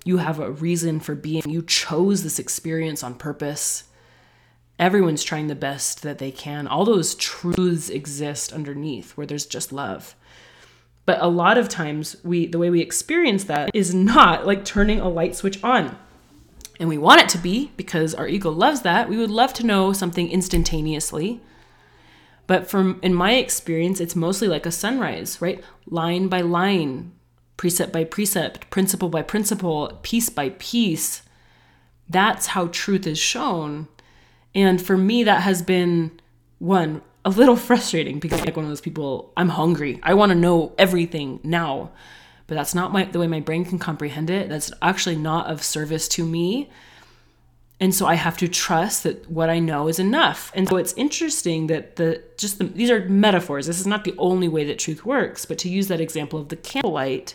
You 0.04 0.18
have 0.18 0.40
a 0.40 0.52
reason 0.52 1.00
for 1.00 1.16
being. 1.16 1.44
You 1.48 1.62
chose 1.62 2.24
this 2.24 2.40
experience 2.40 3.04
on 3.04 3.16
purpose. 3.16 3.84
Everyone's 4.82 5.24
trying 5.24 5.46
the 5.46 5.54
best 5.54 6.02
that 6.02 6.18
they 6.18 6.32
can. 6.32 6.66
All 6.66 6.86
those 6.86 7.14
truths 7.14 7.88
exist 7.88 8.52
underneath 8.52 9.12
where 9.12 9.28
there's 9.28 9.46
just 9.46 9.72
love. 9.72 10.16
But 11.06 11.22
a 11.22 11.28
lot 11.28 11.60
of 11.60 11.70
times 11.70 12.16
we 12.24 12.48
the 12.48 12.58
way 12.58 12.72
we 12.72 12.82
experience 12.82 13.44
that 13.44 13.70
is 13.76 13.94
not 13.94 14.48
like 14.48 14.66
turning 14.66 15.00
a 15.00 15.08
light 15.08 15.36
switch 15.36 15.64
on. 15.64 16.00
And 16.80 16.90
we 16.90 16.98
want 16.98 17.22
it 17.22 17.30
to 17.30 17.38
be 17.38 17.72
because 17.78 18.16
our 18.16 18.28
ego 18.28 18.50
loves 18.50 18.82
that. 18.82 19.08
We 19.08 19.18
would 19.18 19.30
love 19.30 19.54
to 19.54 19.66
know 19.66 19.94
something 19.94 20.32
instantaneously. 20.32 21.42
But 22.48 22.68
from 22.68 23.00
in 23.04 23.14
my 23.14 23.34
experience, 23.34 24.00
it's 24.00 24.16
mostly 24.16 24.48
like 24.48 24.66
a 24.66 24.72
sunrise, 24.72 25.40
right? 25.40 25.64
Line 25.86 26.28
by 26.28 26.42
line, 26.42 27.12
precept 27.56 27.94
by 27.94 28.04
precept, 28.04 28.68
principle 28.72 29.10
by 29.10 29.22
principle, 29.22 30.00
piece 30.02 30.32
by 30.32 30.50
piece. 30.58 31.22
That's 32.10 32.48
how 32.48 32.66
truth 32.68 33.06
is 33.06 33.20
shown. 33.20 33.88
And 34.54 34.82
for 34.82 34.98
me, 34.98 35.24
that 35.24 35.42
has 35.42 35.62
been 35.62 36.20
one, 36.60 37.02
a 37.24 37.30
little 37.30 37.56
frustrating 37.56 38.20
because 38.20 38.40
I'm 38.40 38.46
like 38.46 38.56
one 38.56 38.66
of 38.66 38.72
those 38.72 38.82
people, 38.82 39.32
I'm 39.38 39.50
hungry. 39.50 40.00
I 40.04 40.14
want 40.14 40.32
to 40.32 40.38
know 40.38 40.74
everything 40.78 41.40
now. 41.44 41.92
But 42.48 42.56
that's 42.56 42.76
not 42.76 42.92
my, 42.92 43.06
the 43.06 43.20
way 43.20 43.28
my 43.28 43.40
brain 43.40 43.64
can 43.64 43.80
comprehend 43.80 44.30
it. 44.30 44.50
That's 44.50 44.72
actually 44.82 45.16
not 45.16 45.48
of 45.48 45.64
service 45.64 46.08
to 46.10 46.26
me. 46.26 46.70
And 47.80 47.96
so 47.96 48.06
I 48.06 48.14
have 48.14 48.38
to 48.38 48.48
trust 48.48 49.04
that 49.04 49.30
what 49.30 49.50
I 49.50 49.58
know 49.58 49.88
is 49.88 49.98
enough. 49.98 50.52
And 50.54 50.68
so 50.68 50.78
it's 50.78 50.94
interesting 50.94 51.68
that 51.68 51.96
the 51.96 52.22
just 52.38 52.60
the, 52.60 52.66
these 52.66 52.92
are 52.92 53.08
metaphors. 53.10 53.66
This 53.66 53.80
is 53.80 53.88
not 53.88 54.04
the 54.04 54.14
only 54.20 54.48
way 54.48 54.64
that 54.66 54.78
truth 54.78 55.04
works, 55.04 55.46
but 55.46 55.58
to 55.60 55.70
use 55.70 55.88
that 55.88 56.00
example 56.00 56.38
of 56.38 56.50
the 56.50 56.58
candlelight, 56.58 57.34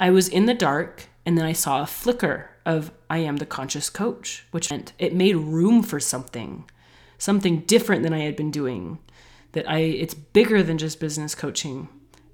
I 0.00 0.10
was 0.10 0.26
in 0.26 0.46
the 0.46 0.54
dark 0.54 1.08
and 1.26 1.36
then 1.36 1.44
I 1.44 1.52
saw 1.52 1.82
a 1.82 1.86
flicker 1.86 2.48
of 2.68 2.92
I 3.08 3.18
am 3.18 3.38
the 3.38 3.46
conscious 3.46 3.88
coach, 3.88 4.46
which 4.50 4.70
meant 4.70 4.92
it 4.98 5.14
made 5.14 5.36
room 5.36 5.82
for 5.82 5.98
something, 5.98 6.68
something 7.16 7.60
different 7.60 8.02
than 8.02 8.12
I 8.12 8.20
had 8.20 8.36
been 8.36 8.50
doing. 8.50 8.98
That 9.52 9.68
I 9.68 9.78
it's 9.78 10.14
bigger 10.14 10.62
than 10.62 10.76
just 10.76 11.00
business 11.00 11.34
coaching. 11.34 11.88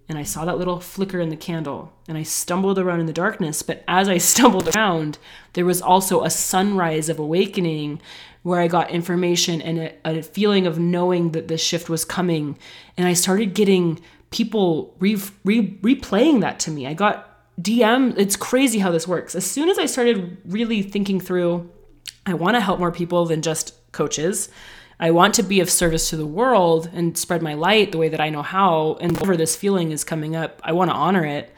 And 0.09 0.19
I 0.19 0.25
saw 0.25 0.45
that 0.45 0.59
little 0.59 0.81
flicker 0.81 1.19
in 1.19 1.31
the 1.31 1.37
candle 1.37 1.91
and 2.09 2.19
I 2.19 2.25
stumbled 2.25 2.79
around 2.79 3.01
in 3.01 3.07
the 3.07 3.13
darkness, 3.13 3.63
but 3.63 3.83
as 3.89 4.09
I 4.09 4.19
stumbled 4.33 4.75
around, 4.75 5.19
there 5.55 5.65
was 5.65 5.81
also 5.81 6.25
a 6.25 6.31
sunrise 6.31 7.09
of 7.09 7.19
awakening 7.19 8.03
where 8.43 8.61
I 8.61 8.67
got 8.67 8.91
information 8.91 9.63
and 9.63 9.79
a, 9.79 9.95
a 10.05 10.23
feeling 10.23 10.67
of 10.67 10.79
knowing 10.79 11.31
that 11.31 11.49
this 11.49 11.63
shift 11.63 11.89
was 11.89 12.05
coming. 12.05 12.59
And 12.99 13.07
I 13.07 13.15
started 13.15 13.55
getting 13.55 14.01
people 14.31 14.95
re, 14.99 15.17
re, 15.45 15.79
replaying 15.79 16.41
that 16.41 16.59
to 16.61 16.71
me. 16.71 16.87
I 16.87 16.93
got 16.93 17.34
DM. 17.61 18.19
It's 18.19 18.37
crazy 18.37 18.79
how 18.79 18.91
this 18.91 19.07
works. 19.07 19.35
As 19.35 19.49
soon 19.49 19.69
as 19.69 19.79
I 19.79 19.87
started 19.87 20.39
really 20.45 20.83
thinking 20.83 21.21
through, 21.21 21.71
I 22.27 22.35
want 22.35 22.57
to 22.57 22.61
help 22.61 22.79
more 22.79 22.93
people 22.93 23.27
than 23.27 23.43
just 23.43 23.75
coaches. 23.93 24.49
I 24.99 25.11
want 25.11 25.35
to 25.35 25.43
be 25.43 25.61
of 25.61 25.71
service 25.71 26.11
to 26.11 26.17
the 26.17 26.27
world 26.27 26.89
and 26.93 27.19
spread 27.19 27.43
my 27.43 27.55
light 27.55 27.93
the 27.93 27.99
way 27.99 28.09
that 28.09 28.21
I 28.21 28.31
know 28.31 28.43
how. 28.43 28.97
And 29.01 29.13
whenever 29.13 29.37
this 29.37 29.57
feeling 29.57 29.93
is 29.93 30.05
coming 30.05 30.37
up, 30.37 30.61
I 30.65 30.73
want 30.73 30.91
to 30.91 30.97
honor 30.97 31.25
it. 31.25 31.53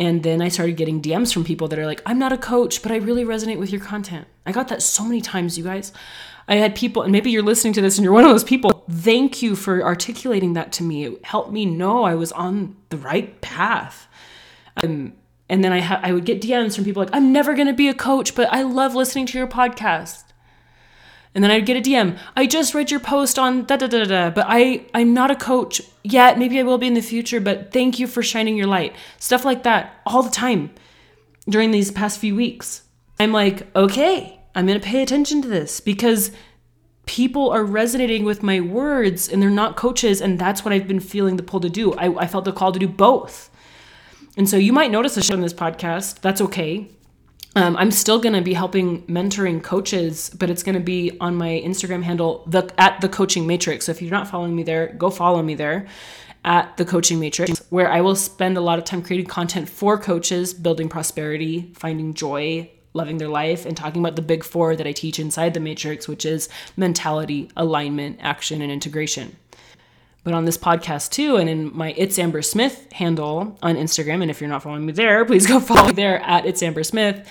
And 0.00 0.22
then 0.22 0.40
I 0.40 0.48
started 0.48 0.76
getting 0.76 1.02
DMs 1.02 1.32
from 1.32 1.44
people 1.44 1.68
that 1.68 1.78
are 1.78 1.86
like, 1.86 2.02
I'm 2.06 2.18
not 2.18 2.32
a 2.32 2.38
coach, 2.38 2.82
but 2.82 2.92
I 2.92 2.96
really 2.96 3.24
resonate 3.24 3.58
with 3.58 3.72
your 3.72 3.80
content. 3.80 4.28
I 4.46 4.52
got 4.52 4.68
that 4.68 4.82
so 4.82 5.04
many 5.04 5.20
times, 5.20 5.58
you 5.58 5.64
guys. 5.64 5.92
I 6.46 6.56
had 6.56 6.74
people, 6.74 7.02
and 7.02 7.12
maybe 7.12 7.30
you're 7.30 7.42
listening 7.42 7.72
to 7.74 7.80
this 7.80 7.98
and 7.98 8.04
you're 8.04 8.14
one 8.14 8.24
of 8.24 8.30
those 8.30 8.44
people. 8.44 8.84
Thank 8.90 9.42
you 9.42 9.56
for 9.56 9.82
articulating 9.82 10.52
that 10.54 10.72
to 10.72 10.82
me. 10.82 11.04
It 11.04 11.24
helped 11.24 11.52
me 11.52 11.66
know 11.66 12.04
I 12.04 12.14
was 12.14 12.32
on 12.32 12.76
the 12.90 12.96
right 12.96 13.38
path. 13.40 14.07
Um, 14.82 15.14
and 15.48 15.64
then 15.64 15.72
I, 15.72 15.80
ha- 15.80 16.00
I 16.02 16.12
would 16.12 16.24
get 16.24 16.42
DMs 16.42 16.74
from 16.74 16.84
people 16.84 17.02
like, 17.02 17.14
I'm 17.14 17.32
never 17.32 17.54
going 17.54 17.66
to 17.68 17.72
be 17.72 17.88
a 17.88 17.94
coach, 17.94 18.34
but 18.34 18.52
I 18.52 18.62
love 18.62 18.94
listening 18.94 19.26
to 19.26 19.38
your 19.38 19.46
podcast. 19.46 20.24
And 21.34 21.44
then 21.44 21.50
I'd 21.50 21.66
get 21.66 21.76
a 21.76 21.80
DM. 21.80 22.18
I 22.36 22.46
just 22.46 22.74
read 22.74 22.90
your 22.90 23.00
post 23.00 23.38
on 23.38 23.64
da 23.64 23.76
da 23.76 23.86
da 23.86 24.04
da, 24.04 24.30
but 24.30 24.46
I 24.48 24.86
I'm 24.94 25.14
not 25.14 25.30
a 25.30 25.36
coach 25.36 25.80
yet. 26.02 26.38
Maybe 26.38 26.58
I 26.58 26.62
will 26.62 26.78
be 26.78 26.86
in 26.86 26.94
the 26.94 27.00
future, 27.00 27.38
but 27.40 27.72
thank 27.72 27.98
you 27.98 28.06
for 28.06 28.22
shining 28.22 28.56
your 28.56 28.66
light. 28.66 28.94
Stuff 29.18 29.44
like 29.44 29.62
that 29.62 30.00
all 30.06 30.22
the 30.22 30.30
time 30.30 30.70
during 31.48 31.70
these 31.70 31.90
past 31.90 32.18
few 32.18 32.34
weeks. 32.34 32.82
I'm 33.20 33.32
like, 33.32 33.66
okay, 33.76 34.40
I'm 34.54 34.66
going 34.66 34.80
to 34.80 34.86
pay 34.86 35.02
attention 35.02 35.42
to 35.42 35.48
this 35.48 35.80
because 35.80 36.32
people 37.06 37.50
are 37.50 37.64
resonating 37.64 38.24
with 38.24 38.42
my 38.42 38.60
words 38.60 39.28
and 39.28 39.40
they're 39.40 39.50
not 39.50 39.76
coaches. 39.76 40.20
And 40.20 40.38
that's 40.38 40.64
what 40.64 40.72
I've 40.72 40.88
been 40.88 41.00
feeling 41.00 41.36
the 41.36 41.42
pull 41.42 41.60
to 41.60 41.70
do. 41.70 41.94
I, 41.94 42.24
I 42.24 42.26
felt 42.26 42.44
the 42.44 42.52
call 42.52 42.72
to 42.72 42.78
do 42.78 42.88
both. 42.88 43.50
And 44.38 44.48
so 44.48 44.56
you 44.56 44.72
might 44.72 44.92
notice 44.92 45.16
a 45.16 45.20
shift 45.20 45.34
in 45.34 45.40
this 45.40 45.52
podcast. 45.52 46.20
That's 46.20 46.40
okay. 46.40 46.88
Um, 47.56 47.76
I'm 47.76 47.90
still 47.90 48.20
going 48.20 48.34
to 48.34 48.40
be 48.40 48.54
helping 48.54 49.02
mentoring 49.06 49.60
coaches, 49.60 50.30
but 50.30 50.48
it's 50.48 50.62
going 50.62 50.76
to 50.76 50.80
be 50.80 51.16
on 51.20 51.34
my 51.34 51.60
Instagram 51.64 52.04
handle, 52.04 52.44
the 52.46 52.72
at 52.78 53.00
the 53.00 53.08
Coaching 53.08 53.48
Matrix. 53.48 53.86
So 53.86 53.90
if 53.90 54.00
you're 54.00 54.12
not 54.12 54.28
following 54.28 54.54
me 54.54 54.62
there, 54.62 54.94
go 54.96 55.10
follow 55.10 55.42
me 55.42 55.56
there 55.56 55.88
at 56.44 56.76
the 56.76 56.84
Coaching 56.84 57.18
Matrix, 57.18 57.58
where 57.70 57.90
I 57.90 58.00
will 58.00 58.14
spend 58.14 58.56
a 58.56 58.60
lot 58.60 58.78
of 58.78 58.84
time 58.84 59.02
creating 59.02 59.26
content 59.26 59.68
for 59.68 59.98
coaches, 59.98 60.54
building 60.54 60.88
prosperity, 60.88 61.72
finding 61.74 62.14
joy, 62.14 62.70
loving 62.94 63.18
their 63.18 63.28
life, 63.28 63.66
and 63.66 63.76
talking 63.76 64.00
about 64.00 64.14
the 64.14 64.22
big 64.22 64.44
four 64.44 64.76
that 64.76 64.86
I 64.86 64.92
teach 64.92 65.18
inside 65.18 65.52
the 65.52 65.60
Matrix, 65.60 66.06
which 66.06 66.24
is 66.24 66.48
mentality, 66.76 67.50
alignment, 67.56 68.18
action, 68.22 68.62
and 68.62 68.70
integration 68.70 69.36
but 70.28 70.34
on 70.34 70.44
this 70.44 70.58
podcast 70.58 71.10
too, 71.10 71.36
and 71.36 71.48
in 71.48 71.74
my 71.74 71.94
It's 71.96 72.18
Amber 72.18 72.42
Smith 72.42 72.92
handle 72.92 73.56
on 73.62 73.76
Instagram. 73.76 74.20
And 74.20 74.30
if 74.30 74.42
you're 74.42 74.50
not 74.50 74.62
following 74.62 74.84
me 74.84 74.92
there, 74.92 75.24
please 75.24 75.46
go 75.46 75.58
follow 75.58 75.86
me 75.86 75.94
there 75.94 76.20
at 76.20 76.44
It's 76.44 76.62
Amber 76.62 76.84
Smith. 76.84 77.26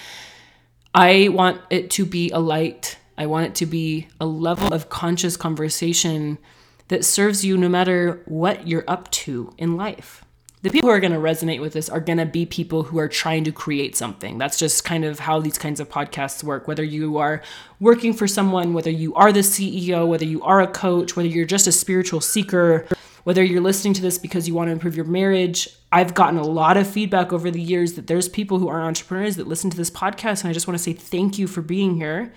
I 0.96 1.27
want 1.27 1.62
it 1.70 1.92
to 1.92 2.08
be 2.08 2.32
a 2.32 2.39
light. 2.39 2.98
I 3.16 3.27
want 3.27 3.46
it 3.46 3.56
to 3.56 3.68
be 3.68 4.08
a 4.20 4.25
level 4.25 4.74
of 4.74 4.89
conscious 4.89 5.38
conversation 5.38 6.39
that 6.88 7.06
serves 7.06 7.46
you 7.46 7.56
no 7.56 7.70
matter 7.70 8.24
what 8.25 8.68
you're 8.68 8.86
up 8.88 9.12
to 9.12 9.54
in 9.60 9.77
life 9.77 10.25
the 10.68 10.74
people 10.74 10.90
who 10.90 10.96
are 10.96 11.00
going 11.00 11.14
to 11.14 11.18
resonate 11.18 11.62
with 11.62 11.72
this 11.72 11.88
are 11.88 12.02
going 12.02 12.18
to 12.18 12.26
be 12.26 12.46
people 12.46 12.84
who 12.84 13.00
are 13.00 13.08
trying 13.08 13.46
to 13.46 13.54
create 13.54 13.96
something. 13.96 14.38
That's 14.38 14.60
just 14.60 14.84
kind 14.84 15.06
of 15.06 15.20
how 15.20 15.40
these 15.40 15.58
kinds 15.58 15.80
of 15.80 15.88
podcasts 15.88 16.44
work. 16.44 16.68
Whether 16.68 16.84
you 16.84 17.18
are 17.20 17.42
working 17.80 18.12
for 18.12 18.28
someone, 18.28 18.74
whether 18.74 18.92
you 18.92 19.16
are 19.16 19.32
the 19.32 19.40
CEO, 19.40 20.06
whether 20.06 20.26
you 20.26 20.44
are 20.44 20.60
a 20.60 20.68
coach, 20.68 21.16
whether 21.16 21.30
you're 21.30 21.46
just 21.46 21.68
a 21.68 21.72
spiritual 21.72 22.20
seeker, 22.20 22.86
whether 23.24 23.42
you're 23.42 23.62
listening 23.62 23.94
to 23.94 24.02
this 24.02 24.18
because 24.18 24.46
you 24.46 24.54
want 24.54 24.68
to 24.68 24.74
improve 24.74 24.94
your 24.94 25.06
marriage. 25.06 25.70
I've 25.94 26.14
gotten 26.14 26.38
a 26.38 26.44
lot 26.44 26.76
of 26.76 26.86
feedback 26.86 27.32
over 27.32 27.50
the 27.50 27.62
years 27.62 27.94
that 27.94 28.08
there's 28.08 28.27
people 28.27 28.60
who 28.60 28.68
are 28.68 28.82
entrepreneurs 28.82 29.38
that 29.38 29.48
listen 29.48 29.70
to 29.70 29.77
this 29.77 29.90
podcast. 29.90 30.42
And 30.42 30.50
I 30.50 30.53
just 30.53 30.68
want 30.68 30.77
to 30.77 30.84
say 30.84 30.92
thank 30.92 31.40
you 31.40 31.48
for 31.48 31.62
being 31.62 31.96
here. 31.96 32.34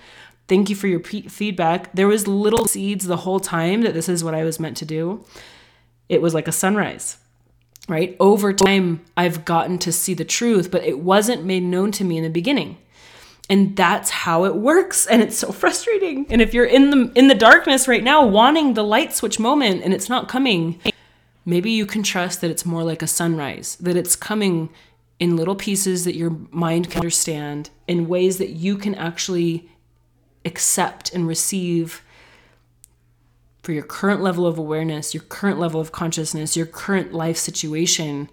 Thank 0.47 0.71
you 0.71 0.77
for 0.77 0.87
your 0.87 1.01
p- 1.01 1.29
feedback. 1.29 1.93
There 1.95 2.07
was 2.07 2.29
little 2.29 2.67
seeds 2.67 3.07
the 3.07 3.19
whole 3.19 3.41
time 3.41 3.83
that 3.83 3.95
this 3.95 4.09
is 4.09 4.23
what 4.23 4.35
I 4.35 4.45
was 4.45 4.61
meant 4.61 4.77
to 4.77 4.85
do. 4.85 5.25
It 6.09 6.23
was 6.23 6.33
like 6.33 6.47
a 6.47 6.53
sunrise 6.53 7.20
right? 7.91 8.17
Over 8.21 8.53
time, 8.53 9.05
I've 9.17 9.45
gotten 9.45 9.79
to 9.81 9.93
see 9.93 10.15
the 10.15 10.25
truth, 10.25 10.71
but 10.71 10.85
it 10.85 11.01
wasn't 11.01 11.45
made 11.45 11.65
known 11.65 11.91
to 11.93 12.05
me 12.05 12.17
in 12.17 12.23
the 12.23 12.31
beginning. 12.31 12.79
And 13.51 13.77
that's 13.77 14.11
how 14.11 14.45
it 14.45 14.55
works. 14.55 15.07
And 15.07 15.21
it's 15.21 15.37
so 15.37 15.51
frustrating. 15.53 16.27
And 16.31 16.41
if 16.41 16.55
you're 16.55 16.65
in 16.65 16.91
the 16.91 17.13
in 17.15 17.29
the 17.29 17.35
darkness 17.35 17.89
right 17.89 18.05
now, 18.05 18.25
wanting 18.25 18.75
the 18.75 18.85
light 18.85 19.13
switch 19.13 19.39
moment 19.41 19.83
and 19.83 19.93
it's 19.93 20.09
not 20.09 20.29
coming, 20.29 20.81
maybe 21.45 21.71
you 21.71 21.85
can 21.85 22.05
trust 22.05 22.41
that 22.41 22.51
it's 22.51 22.65
more 22.65 22.85
like 22.85 23.03
a 23.03 23.09
sunrise, 23.09 23.77
that 23.77 23.97
it's 23.97 24.15
coming 24.15 24.71
in 25.19 25.37
little 25.37 25.57
pieces 25.57 26.05
that 26.05 26.15
your 26.15 26.31
mind 26.51 26.91
can 26.91 27.01
understand 27.01 27.71
in 27.87 28.09
ways 28.09 28.39
that 28.39 28.51
you 28.51 28.79
can 28.79 28.95
actually 28.95 29.69
accept 30.45 31.13
and 31.13 31.27
receive 31.29 32.03
for 33.63 33.73
your 33.73 33.83
current 33.83 34.23
level 34.23 34.47
of 34.47 34.59
awareness, 34.59 35.15
your 35.15 35.23
current 35.25 35.59
level 35.59 35.81
of 35.81 35.93
consciousness, 35.93 36.57
your 36.57 36.67
current 36.67 37.13
life 37.13 37.37
situation, 37.37 38.31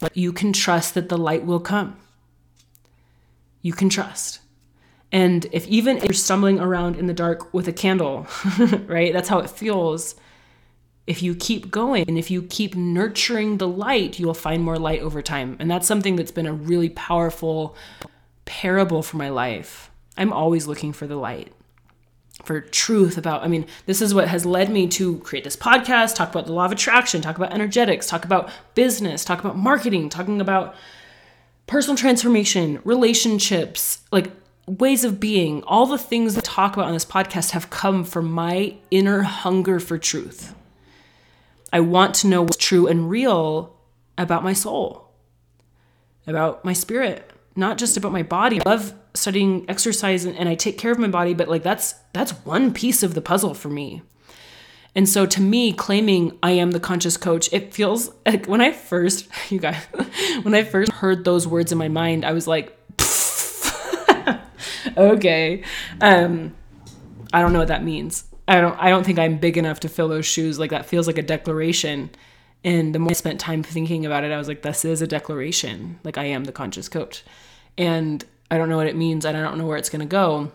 but 0.00 0.16
you 0.16 0.32
can 0.32 0.52
trust 0.52 0.94
that 0.94 1.08
the 1.08 1.18
light 1.18 1.44
will 1.44 1.60
come. 1.60 1.96
You 3.62 3.72
can 3.72 3.88
trust. 3.88 4.40
And 5.10 5.46
if 5.52 5.66
even 5.68 5.98
if 5.98 6.04
you're 6.04 6.12
stumbling 6.12 6.60
around 6.60 6.96
in 6.96 7.06
the 7.06 7.14
dark 7.14 7.52
with 7.54 7.66
a 7.68 7.72
candle, 7.72 8.26
right? 8.86 9.12
That's 9.12 9.28
how 9.28 9.38
it 9.38 9.50
feels. 9.50 10.14
If 11.06 11.22
you 11.22 11.34
keep 11.34 11.70
going 11.70 12.04
and 12.06 12.18
if 12.18 12.30
you 12.30 12.42
keep 12.42 12.74
nurturing 12.74 13.56
the 13.56 13.68
light, 13.68 14.18
you 14.18 14.26
will 14.26 14.34
find 14.34 14.62
more 14.62 14.78
light 14.78 15.00
over 15.00 15.22
time. 15.22 15.56
And 15.58 15.70
that's 15.70 15.86
something 15.86 16.16
that's 16.16 16.30
been 16.30 16.46
a 16.46 16.52
really 16.52 16.90
powerful 16.90 17.74
parable 18.44 19.02
for 19.02 19.16
my 19.16 19.30
life. 19.30 19.90
I'm 20.18 20.32
always 20.32 20.66
looking 20.66 20.92
for 20.92 21.06
the 21.06 21.16
light 21.16 21.52
for 22.44 22.60
truth 22.60 23.18
about 23.18 23.42
i 23.42 23.48
mean 23.48 23.66
this 23.86 24.00
is 24.00 24.14
what 24.14 24.28
has 24.28 24.46
led 24.46 24.70
me 24.70 24.86
to 24.86 25.18
create 25.18 25.44
this 25.44 25.56
podcast 25.56 26.14
talk 26.14 26.30
about 26.30 26.46
the 26.46 26.52
law 26.52 26.64
of 26.64 26.72
attraction 26.72 27.20
talk 27.20 27.36
about 27.36 27.52
energetics 27.52 28.06
talk 28.06 28.24
about 28.24 28.50
business 28.74 29.24
talk 29.24 29.40
about 29.40 29.56
marketing 29.56 30.08
talking 30.08 30.40
about 30.40 30.74
personal 31.66 31.96
transformation 31.96 32.80
relationships 32.84 34.00
like 34.12 34.30
ways 34.66 35.04
of 35.04 35.18
being 35.18 35.62
all 35.64 35.86
the 35.86 35.98
things 35.98 36.34
that 36.34 36.44
talk 36.44 36.74
about 36.74 36.86
on 36.86 36.92
this 36.92 37.04
podcast 37.04 37.52
have 37.52 37.70
come 37.70 38.04
from 38.04 38.30
my 38.30 38.74
inner 38.90 39.22
hunger 39.22 39.80
for 39.80 39.98
truth 39.98 40.54
i 41.72 41.80
want 41.80 42.14
to 42.14 42.26
know 42.26 42.42
what's 42.42 42.56
true 42.56 42.86
and 42.86 43.10
real 43.10 43.74
about 44.16 44.44
my 44.44 44.52
soul 44.52 45.10
about 46.26 46.64
my 46.64 46.72
spirit 46.72 47.30
not 47.58 47.76
just 47.76 47.96
about 47.96 48.12
my 48.12 48.22
body. 48.22 48.60
I 48.64 48.70
love 48.70 48.94
studying 49.14 49.64
exercise 49.68 50.24
and, 50.24 50.36
and 50.36 50.48
I 50.48 50.54
take 50.54 50.78
care 50.78 50.92
of 50.92 50.98
my 50.98 51.08
body, 51.08 51.34
but 51.34 51.48
like 51.48 51.62
that's 51.62 51.94
that's 52.12 52.32
one 52.44 52.72
piece 52.72 53.02
of 53.02 53.14
the 53.14 53.20
puzzle 53.20 53.54
for 53.54 53.68
me. 53.68 54.02
And 54.94 55.08
so 55.08 55.26
to 55.26 55.40
me, 55.40 55.72
claiming 55.72 56.36
I 56.42 56.52
am 56.52 56.72
the 56.72 56.80
conscious 56.80 57.16
coach, 57.16 57.52
it 57.52 57.72
feels 57.72 58.10
like 58.26 58.46
when 58.46 58.60
I 58.60 58.72
first, 58.72 59.28
you 59.50 59.58
guys, 59.58 59.82
when 60.42 60.54
I 60.54 60.64
first 60.64 60.90
heard 60.92 61.24
those 61.24 61.46
words 61.46 61.72
in 61.72 61.78
my 61.78 61.88
mind, 61.88 62.24
I 62.24 62.32
was 62.32 62.46
like, 62.46 62.76
okay. 64.96 65.62
Um, 66.00 66.54
I 67.32 67.42
don't 67.42 67.52
know 67.52 67.58
what 67.58 67.68
that 67.68 67.84
means. 67.84 68.24
I 68.46 68.60
don't 68.60 68.78
I 68.78 68.88
don't 68.88 69.04
think 69.04 69.18
I'm 69.18 69.38
big 69.38 69.58
enough 69.58 69.80
to 69.80 69.88
fill 69.88 70.08
those 70.08 70.26
shoes. 70.26 70.58
Like 70.58 70.70
that 70.70 70.86
feels 70.86 71.06
like 71.06 71.18
a 71.18 71.22
declaration. 71.22 72.10
And 72.64 72.94
the 72.94 72.98
more 72.98 73.10
I 73.10 73.14
spent 73.14 73.38
time 73.38 73.62
thinking 73.62 74.04
about 74.04 74.24
it, 74.24 74.32
I 74.32 74.36
was 74.36 74.48
like, 74.48 74.62
this 74.62 74.84
is 74.84 75.00
a 75.00 75.06
declaration. 75.06 76.00
Like 76.02 76.18
I 76.18 76.24
am 76.24 76.44
the 76.44 76.52
conscious 76.52 76.88
coach 76.88 77.22
and 77.78 78.24
I 78.50 78.58
don't 78.58 78.68
know 78.68 78.76
what 78.76 78.86
it 78.86 78.96
means 78.96 79.24
and 79.24 79.36
I 79.36 79.42
don't 79.42 79.58
know 79.58 79.66
where 79.66 79.76
it's 79.76 79.90
going 79.90 80.00
to 80.00 80.06
go. 80.06 80.52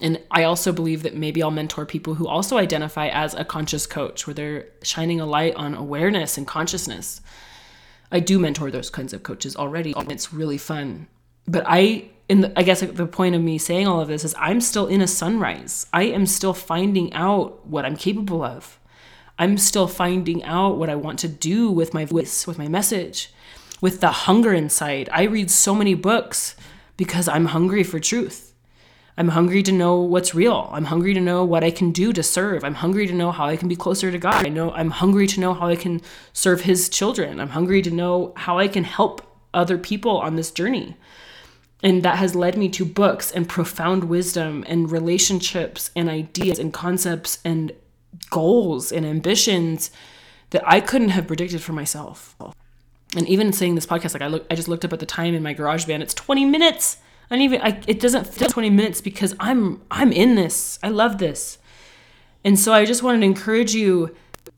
And 0.00 0.20
I 0.30 0.44
also 0.44 0.72
believe 0.72 1.02
that 1.02 1.16
maybe 1.16 1.42
I'll 1.42 1.50
mentor 1.50 1.84
people 1.84 2.14
who 2.14 2.28
also 2.28 2.56
identify 2.56 3.08
as 3.08 3.34
a 3.34 3.44
conscious 3.44 3.84
coach, 3.84 4.26
where 4.26 4.34
they're 4.34 4.68
shining 4.82 5.20
a 5.20 5.26
light 5.26 5.56
on 5.56 5.74
awareness 5.74 6.38
and 6.38 6.46
consciousness. 6.46 7.20
I 8.12 8.20
do 8.20 8.38
mentor 8.38 8.70
those 8.70 8.90
kinds 8.90 9.12
of 9.12 9.24
coaches 9.24 9.56
already, 9.56 9.92
and 9.96 10.12
it's 10.12 10.32
really 10.32 10.56
fun. 10.56 11.08
But 11.48 11.64
I, 11.66 12.10
in 12.28 12.42
the, 12.42 12.56
I 12.56 12.62
guess 12.62 12.80
the 12.80 13.06
point 13.06 13.34
of 13.34 13.42
me 13.42 13.58
saying 13.58 13.88
all 13.88 14.00
of 14.00 14.06
this 14.06 14.24
is 14.24 14.36
I'm 14.38 14.60
still 14.60 14.86
in 14.86 15.00
a 15.00 15.08
sunrise. 15.08 15.86
I 15.92 16.04
am 16.04 16.26
still 16.26 16.54
finding 16.54 17.12
out 17.12 17.66
what 17.66 17.84
I'm 17.84 17.96
capable 17.96 18.44
of. 18.44 18.78
I'm 19.36 19.58
still 19.58 19.88
finding 19.88 20.44
out 20.44 20.78
what 20.78 20.90
I 20.90 20.94
want 20.94 21.18
to 21.20 21.28
do 21.28 21.72
with 21.72 21.92
my 21.92 22.04
voice, 22.04 22.46
with 22.46 22.56
my 22.56 22.68
message 22.68 23.32
with 23.80 24.00
the 24.00 24.10
hunger 24.10 24.52
inside. 24.52 25.08
I 25.12 25.22
read 25.24 25.50
so 25.50 25.74
many 25.74 25.94
books 25.94 26.56
because 26.98 27.28
I'm 27.28 27.46
hungry 27.46 27.82
for 27.82 27.98
truth. 27.98 28.52
I'm 29.16 29.28
hungry 29.28 29.62
to 29.62 29.72
know 29.72 30.00
what's 30.00 30.34
real. 30.34 30.68
I'm 30.72 30.84
hungry 30.84 31.14
to 31.14 31.20
know 31.20 31.44
what 31.44 31.64
I 31.64 31.70
can 31.70 31.90
do 31.90 32.12
to 32.12 32.22
serve. 32.22 32.62
I'm 32.62 32.74
hungry 32.74 33.06
to 33.06 33.14
know 33.14 33.32
how 33.32 33.46
I 33.46 33.56
can 33.56 33.68
be 33.68 33.74
closer 33.74 34.12
to 34.12 34.18
God. 34.18 34.46
I 34.46 34.50
know 34.50 34.70
I'm 34.72 34.90
hungry 34.90 35.26
to 35.28 35.40
know 35.40 35.54
how 35.54 35.68
I 35.68 35.76
can 35.76 36.02
serve 36.32 36.60
his 36.60 36.88
children. 36.88 37.40
I'm 37.40 37.48
hungry 37.48 37.80
to 37.82 37.90
know 37.90 38.32
how 38.36 38.58
I 38.58 38.68
can 38.68 38.84
help 38.84 39.22
other 39.54 39.78
people 39.78 40.18
on 40.18 40.36
this 40.36 40.50
journey. 40.50 40.96
And 41.82 42.02
that 42.02 42.18
has 42.18 42.34
led 42.34 42.56
me 42.56 42.68
to 42.70 42.84
books 42.84 43.32
and 43.32 43.48
profound 43.48 44.04
wisdom 44.04 44.64
and 44.68 44.90
relationships 44.90 45.90
and 45.96 46.08
ideas 46.08 46.58
and 46.58 46.72
concepts 46.72 47.38
and 47.44 47.72
goals 48.30 48.92
and 48.92 49.06
ambitions 49.06 49.90
that 50.50 50.62
I 50.66 50.80
couldn't 50.80 51.10
have 51.10 51.26
predicted 51.26 51.62
for 51.62 51.72
myself. 51.72 52.36
And 53.16 53.26
even 53.28 53.52
saying 53.52 53.74
this 53.74 53.86
podcast, 53.86 54.14
like 54.14 54.22
I 54.22 54.26
look, 54.26 54.46
I 54.50 54.54
just 54.54 54.68
looked 54.68 54.84
up 54.84 54.92
at 54.92 55.00
the 55.00 55.06
time 55.06 55.34
in 55.34 55.42
my 55.42 55.54
GarageBand. 55.54 56.00
It's 56.00 56.14
20 56.14 56.44
minutes. 56.44 56.98
I 57.30 57.36
don't 57.36 57.42
even. 57.42 57.60
I, 57.62 57.80
it 57.86 58.00
doesn't 58.00 58.26
feel 58.26 58.48
20 58.48 58.70
minutes 58.70 59.00
because 59.00 59.34
I'm 59.40 59.82
I'm 59.90 60.12
in 60.12 60.34
this. 60.34 60.78
I 60.82 60.88
love 60.88 61.18
this. 61.18 61.58
And 62.44 62.58
so 62.58 62.72
I 62.72 62.84
just 62.84 63.02
wanted 63.02 63.20
to 63.20 63.26
encourage 63.26 63.74
you 63.74 64.14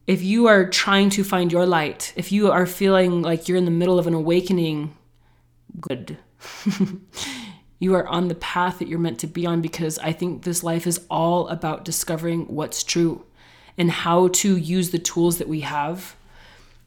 if 0.06 0.22
you 0.22 0.46
are 0.46 0.68
trying 0.68 1.10
to 1.10 1.24
find 1.24 1.52
your 1.52 1.66
light, 1.66 2.12
if 2.16 2.32
you 2.32 2.50
are 2.50 2.66
feeling 2.66 3.22
like 3.22 3.48
you're 3.48 3.56
in 3.56 3.64
the 3.64 3.70
middle 3.70 3.98
of 3.98 4.06
an 4.06 4.14
awakening, 4.14 4.96
good. 5.80 6.18
you 7.78 7.94
are 7.94 8.06
on 8.08 8.28
the 8.28 8.34
path 8.34 8.78
that 8.78 8.88
you're 8.88 8.98
meant 8.98 9.20
to 9.20 9.26
be 9.26 9.46
on 9.46 9.60
because 9.60 9.98
I 10.00 10.12
think 10.12 10.42
this 10.42 10.62
life 10.62 10.86
is 10.86 11.00
all 11.10 11.48
about 11.48 11.84
discovering 11.84 12.46
what's 12.46 12.82
true 12.82 13.24
and 13.78 13.90
how 13.90 14.28
to 14.28 14.56
use 14.56 14.90
the 14.90 14.98
tools 14.98 15.38
that 15.38 15.48
we 15.48 15.60
have, 15.60 16.16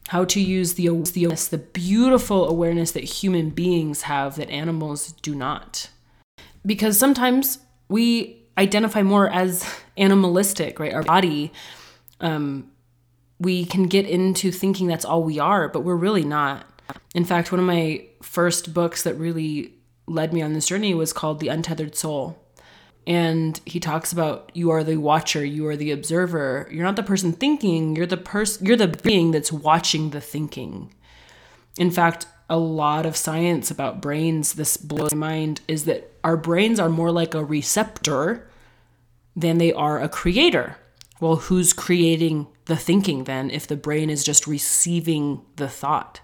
how 0.08 0.24
to 0.24 0.40
use 0.40 0.74
the 0.74 0.88
the, 0.88 1.48
the 1.50 1.58
beautiful 1.58 2.48
awareness 2.48 2.92
that 2.92 3.04
human 3.04 3.50
beings 3.50 4.02
have 4.02 4.36
that 4.36 4.50
animals 4.50 5.12
do 5.22 5.34
not. 5.34 5.88
Because 6.66 6.98
sometimes 6.98 7.58
we 7.88 8.42
identify 8.56 9.02
more 9.02 9.28
as 9.30 9.68
animalistic, 9.96 10.78
right? 10.78 10.94
Our 10.94 11.02
body, 11.02 11.52
um, 12.20 12.70
we 13.38 13.64
can 13.64 13.84
get 13.84 14.06
into 14.06 14.50
thinking 14.50 14.86
that's 14.86 15.04
all 15.04 15.22
we 15.22 15.38
are, 15.38 15.68
but 15.68 15.80
we're 15.80 15.96
really 15.96 16.24
not. 16.24 16.66
In 17.14 17.24
fact, 17.24 17.50
one 17.50 17.58
of 17.58 17.66
my 17.66 18.06
first 18.22 18.72
books 18.72 19.02
that 19.02 19.14
really 19.14 19.74
led 20.06 20.32
me 20.32 20.42
on 20.42 20.52
this 20.52 20.66
journey 20.66 20.94
was 20.94 21.12
called 21.12 21.40
The 21.40 21.48
Untethered 21.48 21.96
Soul. 21.96 22.43
And 23.06 23.60
he 23.66 23.80
talks 23.80 24.12
about 24.12 24.50
you 24.54 24.70
are 24.70 24.82
the 24.82 24.96
watcher, 24.96 25.44
you 25.44 25.66
are 25.66 25.76
the 25.76 25.90
observer. 25.90 26.68
You're 26.70 26.84
not 26.84 26.96
the 26.96 27.02
person 27.02 27.32
thinking, 27.32 27.96
you're 27.96 28.06
the 28.06 28.16
person 28.16 28.66
you're 28.66 28.76
the 28.76 28.88
being 28.88 29.30
that's 29.30 29.52
watching 29.52 30.10
the 30.10 30.20
thinking. 30.20 30.94
In 31.78 31.90
fact, 31.90 32.26
a 32.48 32.58
lot 32.58 33.06
of 33.06 33.16
science 33.16 33.70
about 33.70 34.00
brains, 34.00 34.54
this 34.54 34.76
blows 34.76 35.14
my 35.14 35.28
mind, 35.28 35.60
is 35.66 35.84
that 35.84 36.12
our 36.22 36.36
brains 36.36 36.78
are 36.78 36.88
more 36.88 37.10
like 37.10 37.34
a 37.34 37.44
receptor 37.44 38.48
than 39.34 39.58
they 39.58 39.72
are 39.72 40.00
a 40.00 40.08
creator. 40.08 40.76
Well, 41.20 41.36
who's 41.36 41.72
creating 41.72 42.46
the 42.66 42.76
thinking 42.76 43.24
then 43.24 43.50
if 43.50 43.66
the 43.66 43.76
brain 43.76 44.10
is 44.10 44.24
just 44.24 44.46
receiving 44.46 45.42
the 45.56 45.68
thought? 45.68 46.20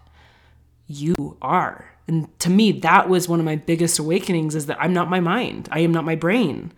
You 0.86 1.36
are. 1.40 1.94
And 2.10 2.26
to 2.40 2.50
me, 2.50 2.72
that 2.72 3.08
was 3.08 3.28
one 3.28 3.38
of 3.38 3.46
my 3.46 3.54
biggest 3.54 4.00
awakenings 4.00 4.56
is 4.56 4.66
that 4.66 4.80
I'm 4.80 4.92
not 4.92 5.08
my 5.08 5.20
mind. 5.20 5.68
I 5.70 5.78
am 5.78 5.92
not 5.92 6.04
my 6.04 6.16
brain. 6.16 6.72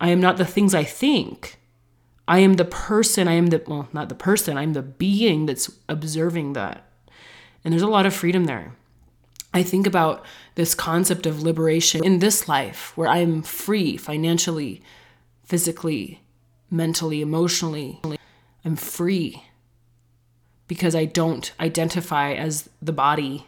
I 0.00 0.08
am 0.08 0.20
not 0.20 0.38
the 0.38 0.44
things 0.44 0.74
I 0.74 0.82
think. 0.82 1.60
I 2.26 2.40
am 2.40 2.54
the 2.54 2.64
person, 2.64 3.28
I 3.28 3.34
am 3.34 3.46
the, 3.46 3.62
well, 3.64 3.88
not 3.92 4.08
the 4.08 4.16
person, 4.16 4.58
I'm 4.58 4.72
the 4.72 4.82
being 4.82 5.46
that's 5.46 5.70
observing 5.88 6.54
that. 6.54 6.84
And 7.62 7.70
there's 7.70 7.82
a 7.82 7.86
lot 7.86 8.06
of 8.06 8.14
freedom 8.14 8.46
there. 8.46 8.74
I 9.54 9.62
think 9.62 9.86
about 9.86 10.24
this 10.56 10.74
concept 10.74 11.26
of 11.26 11.44
liberation 11.44 12.04
in 12.04 12.18
this 12.18 12.48
life 12.48 12.92
where 12.96 13.06
I'm 13.08 13.42
free 13.42 13.96
financially, 13.96 14.82
physically, 15.44 16.24
mentally, 16.72 17.22
emotionally. 17.22 18.00
I'm 18.64 18.74
free 18.74 19.44
because 20.66 20.96
I 20.96 21.04
don't 21.04 21.52
identify 21.60 22.32
as 22.32 22.68
the 22.82 22.92
body. 22.92 23.46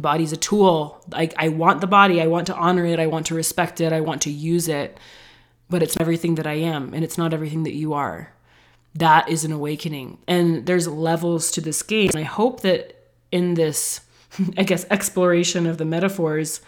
Body's 0.00 0.32
a 0.32 0.36
tool. 0.36 1.02
I, 1.12 1.30
I 1.36 1.48
want 1.48 1.80
the 1.80 1.86
body. 1.86 2.20
I 2.20 2.26
want 2.26 2.46
to 2.48 2.56
honor 2.56 2.84
it. 2.84 2.98
I 2.98 3.06
want 3.06 3.26
to 3.26 3.34
respect 3.34 3.80
it. 3.80 3.92
I 3.92 4.00
want 4.00 4.22
to 4.22 4.30
use 4.30 4.68
it. 4.68 4.98
But 5.68 5.82
it's 5.82 5.96
everything 6.00 6.34
that 6.34 6.46
I 6.46 6.54
am, 6.54 6.92
and 6.94 7.04
it's 7.04 7.16
not 7.16 7.32
everything 7.32 7.62
that 7.62 7.74
you 7.74 7.92
are. 7.92 8.32
That 8.94 9.28
is 9.28 9.44
an 9.44 9.52
awakening. 9.52 10.18
And 10.26 10.66
there's 10.66 10.88
levels 10.88 11.52
to 11.52 11.60
this 11.60 11.82
game. 11.82 12.10
And 12.12 12.20
I 12.20 12.24
hope 12.24 12.62
that 12.62 12.96
in 13.30 13.54
this, 13.54 14.00
I 14.58 14.64
guess, 14.64 14.84
exploration 14.90 15.66
of 15.66 15.78
the 15.78 15.84
metaphors, 15.84 16.60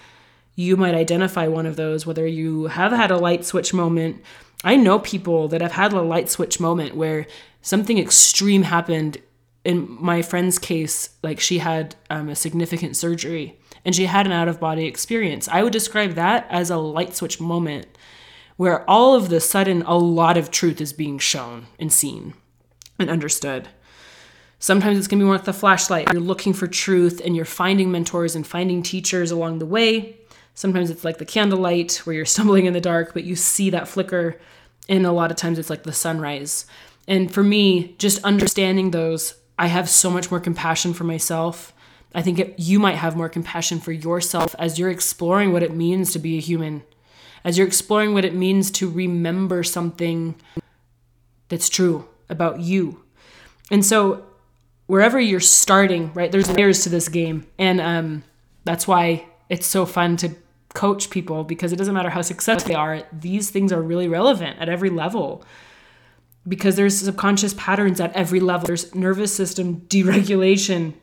you 0.55 0.77
might 0.77 0.95
identify 0.95 1.49
one 1.49 1.67
of 1.67 1.77
those, 1.77 2.07
whether 2.07 2.27
you 2.27 2.67
have 2.67 2.93
had 2.93 3.11
a 3.11 3.17
light 3.17 3.45
switch 3.45 3.73
moment. 3.73 4.23
I 4.65 4.77
know 4.77 4.99
people 4.99 5.49
that 5.49 5.61
have 5.61 5.73
had 5.73 5.93
a 5.93 6.03
light 6.03 6.29
switch 6.29 6.61
moment 6.61 6.95
where 6.95 7.27
something 7.63 7.99
extreme 7.99 8.65
happened. 8.65 9.19
In 9.65 9.97
my 10.01 10.23
friend's 10.23 10.59
case, 10.59 11.11
like 11.23 11.39
she 11.39 11.59
had 11.59 11.95
um, 12.11 12.29
a 12.29 12.35
significant 12.35 12.97
surgery 12.97 13.59
and 13.85 13.95
she 13.95 14.07
had 14.07 14.27
an 14.27 14.33
out 14.33 14.49
of 14.49 14.61
body 14.61 14.87
experience. 14.87 15.49
I 15.49 15.63
would 15.63 15.73
describe 15.73 16.15
that 16.15 16.47
as 16.51 16.71
a 16.71 16.77
light 16.77 17.15
switch 17.15 17.41
moment 17.41 17.87
where 18.57 18.89
all 18.89 19.15
of 19.15 19.29
the 19.29 19.41
sudden 19.41 19.83
a 19.83 19.97
lot 19.97 20.37
of 20.37 20.51
truth 20.51 20.81
is 20.81 20.93
being 20.93 21.19
shown 21.19 21.67
and 21.79 21.93
seen 21.93 22.35
and 22.99 23.11
understood. 23.11 23.69
Sometimes 24.59 24.97
it's 24.97 25.09
going 25.09 25.19
to 25.19 25.25
be 25.27 25.31
with 25.31 25.45
the 25.45 25.53
flashlight. 25.53 26.13
You're 26.13 26.23
looking 26.23 26.53
for 26.53 26.69
truth 26.69 27.21
and 27.25 27.35
you're 27.35 27.45
finding 27.45 27.91
mentors 27.91 28.37
and 28.37 28.47
finding 28.47 28.83
teachers 28.83 29.33
along 29.33 29.59
the 29.59 29.67
way. 29.67 30.17
Sometimes 30.55 30.91
it's 30.91 31.05
like 31.05 31.19
the 31.19 31.25
candlelight 31.25 31.97
where 32.05 32.15
you're 32.15 32.25
stumbling 32.27 32.67
in 32.67 32.73
the 32.73 32.81
dark, 32.81 33.13
but 33.15 33.25
you 33.25 33.35
see 33.35 33.71
that 33.71 33.89
flicker. 33.89 34.39
And 34.89 35.05
a 35.07 35.13
lot 35.13 35.33
of 35.33 35.37
times 35.37 35.59
it's 35.59 35.71
like 35.71 35.83
the 35.83 35.93
sunrise. 35.93 36.67
And 37.09 37.33
for 37.33 37.43
me, 37.43 37.97
just 37.99 38.23
understanding 38.23 38.93
those, 38.93 39.35
I 39.63 39.69
have 39.69 39.89
so 39.89 40.11
much 40.11 40.29
more 40.29 40.41
compassion 40.41 40.93
for 40.93 41.05
myself. 41.05 41.73
I 42.17 42.21
think 42.21 42.41
it, 42.41 42.59
you 42.59 42.81
might 42.81 42.97
have 42.97 43.17
more 43.17 43.29
compassion 43.29 43.79
for 43.79 43.93
yourself 43.93 44.57
as 44.59 44.77
you're 44.77 44.91
exploring 44.91 45.53
what 45.53 45.63
it 45.63 45.73
means 45.73 46.13
to 46.15 46.19
be 46.19 46.37
a 46.37 46.41
human, 46.41 46.83
as 47.45 47.57
you're 47.57 47.67
exploring 47.69 48.13
what 48.13 48.25
it 48.25 48.35
means 48.35 48.73
to 48.73 48.91
remember 48.91 49.63
something 49.63 50.35
that's 51.49 51.69
true 51.69 52.09
about 52.29 52.59
you. 52.59 53.05
And 53.71 53.87
so 53.87 54.27
wherever 54.89 55.21
you're 55.21 55.39
starting, 55.39 56.13
right? 56.13 56.33
There's 56.33 56.51
layers 56.51 56.83
to 56.83 56.89
this 56.89 57.09
game, 57.09 57.47
and 57.57 57.81
um, 57.81 58.25
that's 58.65 58.89
why 58.89 59.27
it's 59.49 59.69
so 59.69 59.87
fun 59.87 60.17
to 60.17 60.35
coach 60.75 61.09
people 61.09 61.45
because 61.45 61.73
it 61.73 61.77
doesn't 61.77 61.95
matter 61.95 62.11
how 62.11 62.23
successful 62.23 62.71
they 62.71 62.75
are. 62.75 63.05
These 63.13 63.51
things 63.51 63.71
are 63.71 63.81
really 63.81 64.09
relevant 64.09 64.59
at 64.59 64.69
every 64.69 64.91
level 64.91 65.45
because 66.47 66.77
there's 66.77 66.99
subconscious 66.99 67.55
patterns 67.55 68.01
at 68.01 68.13
every 68.15 68.41
level. 68.41 68.67
There's 68.67 68.95
nervous 68.95 69.35
system 69.35 69.83
deregulation 69.83 70.95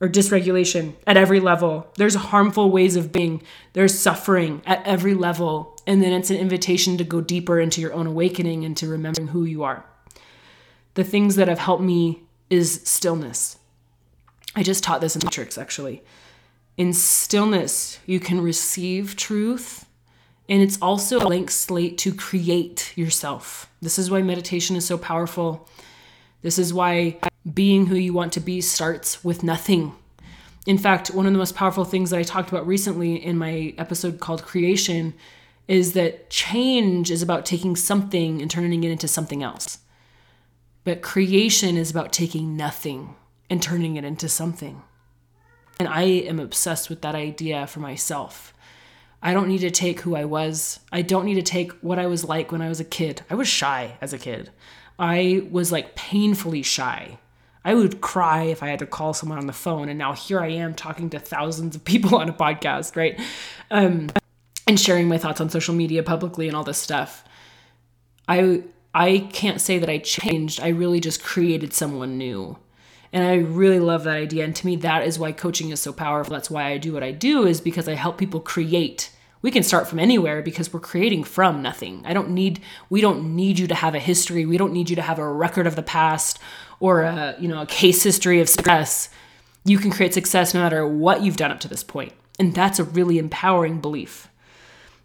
or 0.00 0.08
dysregulation 0.08 0.94
at 1.06 1.16
every 1.16 1.40
level. 1.40 1.86
There's 1.96 2.16
harmful 2.16 2.70
ways 2.70 2.96
of 2.96 3.12
being. 3.12 3.42
There's 3.72 3.98
suffering 3.98 4.60
at 4.66 4.84
every 4.84 5.14
level. 5.14 5.78
And 5.86 6.02
then 6.02 6.12
it's 6.12 6.30
an 6.30 6.36
invitation 6.36 6.96
to 6.98 7.04
go 7.04 7.20
deeper 7.20 7.60
into 7.60 7.80
your 7.80 7.92
own 7.92 8.06
awakening 8.06 8.64
and 8.64 8.76
to 8.78 8.88
remembering 8.88 9.28
who 9.28 9.44
you 9.44 9.62
are. 9.62 9.84
The 10.94 11.04
things 11.04 11.36
that 11.36 11.48
have 11.48 11.60
helped 11.60 11.82
me 11.82 12.24
is 12.50 12.82
stillness. 12.84 13.58
I 14.54 14.62
just 14.62 14.84
taught 14.84 15.00
this 15.00 15.16
in 15.16 15.22
Matrix 15.24 15.56
actually. 15.56 16.02
In 16.76 16.92
stillness, 16.92 17.98
you 18.04 18.20
can 18.20 18.40
receive 18.40 19.16
truth, 19.16 19.86
and 20.48 20.62
it's 20.62 20.78
also 20.82 21.18
a 21.18 21.24
blank 21.24 21.50
slate 21.50 21.98
to 21.98 22.14
create 22.14 22.92
yourself. 22.96 23.70
This 23.80 23.98
is 23.98 24.10
why 24.10 24.22
meditation 24.22 24.76
is 24.76 24.86
so 24.86 24.98
powerful. 24.98 25.68
This 26.42 26.58
is 26.58 26.74
why 26.74 27.18
being 27.52 27.86
who 27.86 27.96
you 27.96 28.12
want 28.12 28.32
to 28.34 28.40
be 28.40 28.60
starts 28.60 29.24
with 29.24 29.42
nothing. 29.42 29.94
In 30.66 30.78
fact, 30.78 31.08
one 31.10 31.26
of 31.26 31.32
the 31.32 31.38
most 31.38 31.54
powerful 31.54 31.84
things 31.84 32.10
that 32.10 32.18
I 32.18 32.22
talked 32.22 32.50
about 32.50 32.66
recently 32.66 33.14
in 33.14 33.36
my 33.36 33.74
episode 33.78 34.20
called 34.20 34.44
Creation 34.44 35.14
is 35.68 35.92
that 35.92 36.30
change 36.30 37.10
is 37.10 37.22
about 37.22 37.46
taking 37.46 37.76
something 37.76 38.40
and 38.40 38.50
turning 38.50 38.84
it 38.84 38.90
into 38.90 39.08
something 39.08 39.42
else. 39.42 39.78
But 40.84 41.02
creation 41.02 41.76
is 41.76 41.90
about 41.90 42.12
taking 42.12 42.56
nothing 42.56 43.14
and 43.48 43.62
turning 43.62 43.96
it 43.96 44.04
into 44.04 44.28
something. 44.28 44.82
And 45.78 45.88
I 45.88 46.02
am 46.02 46.38
obsessed 46.38 46.90
with 46.90 47.02
that 47.02 47.14
idea 47.14 47.66
for 47.66 47.80
myself. 47.80 48.52
I 49.22 49.32
don't 49.32 49.48
need 49.48 49.60
to 49.60 49.70
take 49.70 50.00
who 50.00 50.16
I 50.16 50.24
was. 50.24 50.80
I 50.90 51.02
don't 51.02 51.24
need 51.24 51.34
to 51.34 51.42
take 51.42 51.72
what 51.74 51.98
I 51.98 52.06
was 52.06 52.24
like 52.24 52.50
when 52.50 52.60
I 52.60 52.68
was 52.68 52.80
a 52.80 52.84
kid. 52.84 53.22
I 53.30 53.34
was 53.34 53.48
shy 53.48 53.96
as 54.00 54.12
a 54.12 54.18
kid. 54.18 54.50
I 54.98 55.46
was 55.50 55.70
like 55.70 55.94
painfully 55.94 56.62
shy. 56.62 57.18
I 57.64 57.74
would 57.74 58.00
cry 58.00 58.44
if 58.44 58.62
I 58.62 58.68
had 58.68 58.80
to 58.80 58.86
call 58.86 59.14
someone 59.14 59.38
on 59.38 59.46
the 59.46 59.52
phone. 59.52 59.88
And 59.88 59.98
now 59.98 60.12
here 60.12 60.40
I 60.40 60.48
am 60.48 60.74
talking 60.74 61.08
to 61.10 61.20
thousands 61.20 61.76
of 61.76 61.84
people 61.84 62.16
on 62.20 62.28
a 62.28 62.32
podcast, 62.32 62.96
right? 62.96 63.20
Um, 63.70 64.10
and 64.66 64.78
sharing 64.78 65.08
my 65.08 65.18
thoughts 65.18 65.40
on 65.40 65.50
social 65.50 65.74
media 65.74 66.02
publicly 66.02 66.48
and 66.48 66.56
all 66.56 66.64
this 66.64 66.78
stuff. 66.78 67.24
I 68.28 68.62
I 68.94 69.28
can't 69.32 69.60
say 69.60 69.78
that 69.78 69.88
I 69.88 69.98
changed. 69.98 70.60
I 70.60 70.68
really 70.68 71.00
just 71.00 71.22
created 71.22 71.72
someone 71.72 72.18
new. 72.18 72.58
And 73.12 73.24
I 73.24 73.36
really 73.36 73.78
love 73.78 74.04
that 74.04 74.16
idea. 74.16 74.44
And 74.44 74.56
to 74.56 74.66
me, 74.66 74.76
that 74.76 75.06
is 75.06 75.18
why 75.18 75.32
coaching 75.32 75.70
is 75.70 75.80
so 75.80 75.92
powerful. 75.92 76.32
That's 76.32 76.50
why 76.50 76.70
I 76.70 76.78
do 76.78 76.94
what 76.94 77.02
I 77.02 77.12
do, 77.12 77.46
is 77.46 77.60
because 77.60 77.86
I 77.88 77.94
help 77.94 78.16
people 78.16 78.40
create. 78.40 79.10
We 79.42 79.50
can 79.50 79.62
start 79.62 79.88
from 79.88 79.98
anywhere 79.98 80.40
because 80.40 80.72
we're 80.72 80.80
creating 80.80 81.24
from 81.24 81.60
nothing. 81.60 82.02
I 82.06 82.14
don't 82.14 82.30
need, 82.30 82.60
we 82.88 83.00
don't 83.00 83.36
need 83.36 83.58
you 83.58 83.66
to 83.66 83.74
have 83.74 83.94
a 83.94 83.98
history. 83.98 84.46
We 84.46 84.56
don't 84.56 84.72
need 84.72 84.88
you 84.88 84.96
to 84.96 85.02
have 85.02 85.18
a 85.18 85.30
record 85.30 85.66
of 85.66 85.76
the 85.76 85.82
past 85.82 86.38
or 86.80 87.02
a, 87.02 87.36
you 87.38 87.48
know, 87.48 87.60
a 87.60 87.66
case 87.66 88.02
history 88.02 88.40
of 88.40 88.48
success. 88.48 89.08
You 89.64 89.78
can 89.78 89.90
create 89.90 90.14
success 90.14 90.54
no 90.54 90.60
matter 90.60 90.86
what 90.86 91.22
you've 91.22 91.36
done 91.36 91.50
up 91.50 91.60
to 91.60 91.68
this 91.68 91.84
point. 91.84 92.12
And 92.38 92.54
that's 92.54 92.78
a 92.78 92.84
really 92.84 93.18
empowering 93.18 93.80
belief. 93.80 94.28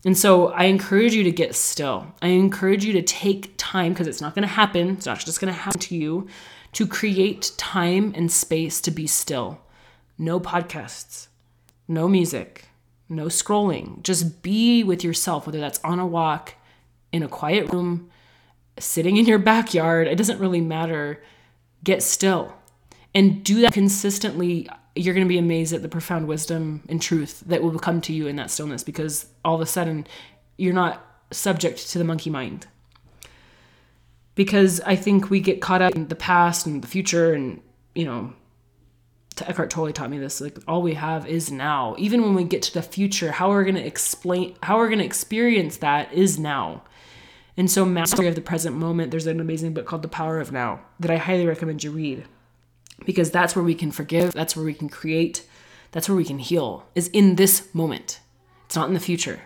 And 0.05 0.17
so 0.17 0.47
I 0.49 0.65
encourage 0.65 1.13
you 1.13 1.23
to 1.23 1.31
get 1.31 1.55
still. 1.55 2.13
I 2.21 2.27
encourage 2.27 2.85
you 2.85 2.93
to 2.93 3.01
take 3.01 3.53
time 3.57 3.91
because 3.91 4.07
it's 4.07 4.21
not 4.21 4.35
going 4.35 4.47
to 4.47 4.53
happen. 4.53 4.91
It's 4.91 5.05
not 5.05 5.19
just 5.19 5.41
going 5.41 5.53
to 5.53 5.59
happen 5.59 5.79
to 5.81 5.95
you 5.95 6.27
to 6.73 6.87
create 6.87 7.51
time 7.57 8.13
and 8.15 8.31
space 8.31 8.81
to 8.81 8.91
be 8.91 9.07
still. 9.07 9.59
No 10.17 10.39
podcasts, 10.39 11.27
no 11.87 12.07
music, 12.07 12.65
no 13.09 13.25
scrolling. 13.25 14.01
Just 14.03 14.41
be 14.41 14.83
with 14.83 15.03
yourself, 15.03 15.45
whether 15.45 15.59
that's 15.59 15.79
on 15.83 15.99
a 15.99 16.05
walk, 16.05 16.55
in 17.11 17.23
a 17.23 17.27
quiet 17.27 17.71
room, 17.71 18.09
sitting 18.79 19.17
in 19.17 19.25
your 19.25 19.39
backyard. 19.39 20.07
It 20.07 20.17
doesn't 20.17 20.39
really 20.39 20.61
matter. 20.61 21.23
Get 21.83 22.03
still 22.03 22.53
and 23.13 23.43
do 23.43 23.61
that 23.61 23.73
consistently. 23.73 24.69
You're 24.95 25.13
going 25.13 25.25
to 25.25 25.29
be 25.29 25.37
amazed 25.37 25.73
at 25.73 25.81
the 25.81 25.89
profound 25.89 26.27
wisdom 26.27 26.83
and 26.89 27.01
truth 27.01 27.43
that 27.47 27.61
will 27.61 27.77
come 27.79 28.01
to 28.01 28.13
you 28.13 28.27
in 28.27 28.35
that 28.37 28.51
stillness 28.51 28.83
because 28.83 29.27
all 29.45 29.55
of 29.55 29.61
a 29.61 29.65
sudden 29.65 30.07
you're 30.57 30.73
not 30.73 31.03
subject 31.31 31.89
to 31.91 31.97
the 31.97 32.03
monkey 32.03 32.29
mind. 32.29 32.67
Because 34.37 34.79
I 34.81 34.95
think 34.95 35.29
we 35.29 35.41
get 35.41 35.59
caught 35.59 35.81
up 35.81 35.95
in 35.95 36.07
the 36.07 36.15
past 36.15 36.65
and 36.65 36.81
the 36.81 36.87
future 36.87 37.33
and, 37.33 37.59
you 37.93 38.05
know, 38.05 38.33
Eckhart 39.41 39.69
Tolle 39.69 39.91
taught 39.91 40.09
me 40.09 40.17
this. 40.17 40.39
Like 40.39 40.57
all 40.67 40.81
we 40.81 40.93
have 40.93 41.27
is 41.27 41.51
now. 41.51 41.95
Even 41.97 42.21
when 42.21 42.35
we 42.35 42.43
get 42.43 42.61
to 42.63 42.73
the 42.73 42.81
future, 42.81 43.31
how 43.31 43.49
we're 43.49 43.65
gonna 43.65 43.79
explain, 43.79 44.55
how 44.63 44.77
we're 44.77 44.89
gonna 44.89 45.03
experience 45.03 45.77
that 45.77 46.13
is 46.13 46.39
now. 46.39 46.83
And 47.57 47.69
so, 47.69 47.85
mastery 47.85 48.27
of 48.27 48.35
the 48.35 48.41
present 48.41 48.75
moment. 48.75 49.09
There's 49.09 49.25
an 49.25 49.39
amazing 49.39 49.73
book 49.73 49.87
called 49.87 50.03
The 50.03 50.07
Power 50.07 50.39
of 50.39 50.51
Now 50.51 50.81
that 50.99 51.09
I 51.09 51.17
highly 51.17 51.47
recommend 51.47 51.83
you 51.83 51.91
read, 51.91 52.25
because 53.05 53.31
that's 53.31 53.55
where 53.55 53.65
we 53.65 53.73
can 53.73 53.91
forgive. 53.91 54.33
That's 54.33 54.55
where 54.55 54.65
we 54.65 54.75
can 54.75 54.89
create. 54.89 55.43
That's 55.91 56.07
where 56.07 56.15
we 56.15 56.25
can 56.25 56.37
heal. 56.37 56.85
Is 56.93 57.07
in 57.07 57.35
this 57.35 57.73
moment. 57.73 58.19
It's 58.67 58.75
not 58.75 58.87
in 58.87 58.93
the 58.93 58.99
future. 58.99 59.41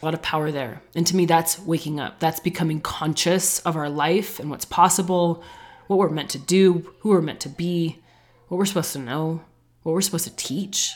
A 0.00 0.04
lot 0.04 0.14
of 0.14 0.22
power 0.22 0.52
there. 0.52 0.82
And 0.94 1.06
to 1.06 1.16
me, 1.16 1.26
that's 1.26 1.58
waking 1.58 1.98
up. 1.98 2.20
That's 2.20 2.40
becoming 2.40 2.80
conscious 2.80 3.58
of 3.60 3.76
our 3.76 3.88
life 3.88 4.38
and 4.38 4.50
what's 4.50 4.64
possible, 4.64 5.42
what 5.88 5.98
we're 5.98 6.08
meant 6.08 6.30
to 6.30 6.38
do, 6.38 6.94
who 7.00 7.10
we're 7.10 7.20
meant 7.20 7.40
to 7.40 7.48
be 7.48 8.00
what 8.48 8.56
we're 8.56 8.64
supposed 8.64 8.92
to 8.94 8.98
know, 8.98 9.42
what 9.82 9.92
we're 9.92 10.00
supposed 10.00 10.24
to 10.24 10.36
teach. 10.36 10.94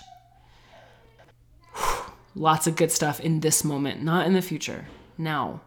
Lots 2.35 2.67
of 2.67 2.77
good 2.77 2.91
stuff 2.91 3.21
in 3.21 3.41
this 3.41 3.63
moment, 3.63 4.03
not 4.03 4.27
in 4.27 4.33
the 4.33 4.43
future, 4.43 4.87
now. 5.19 5.61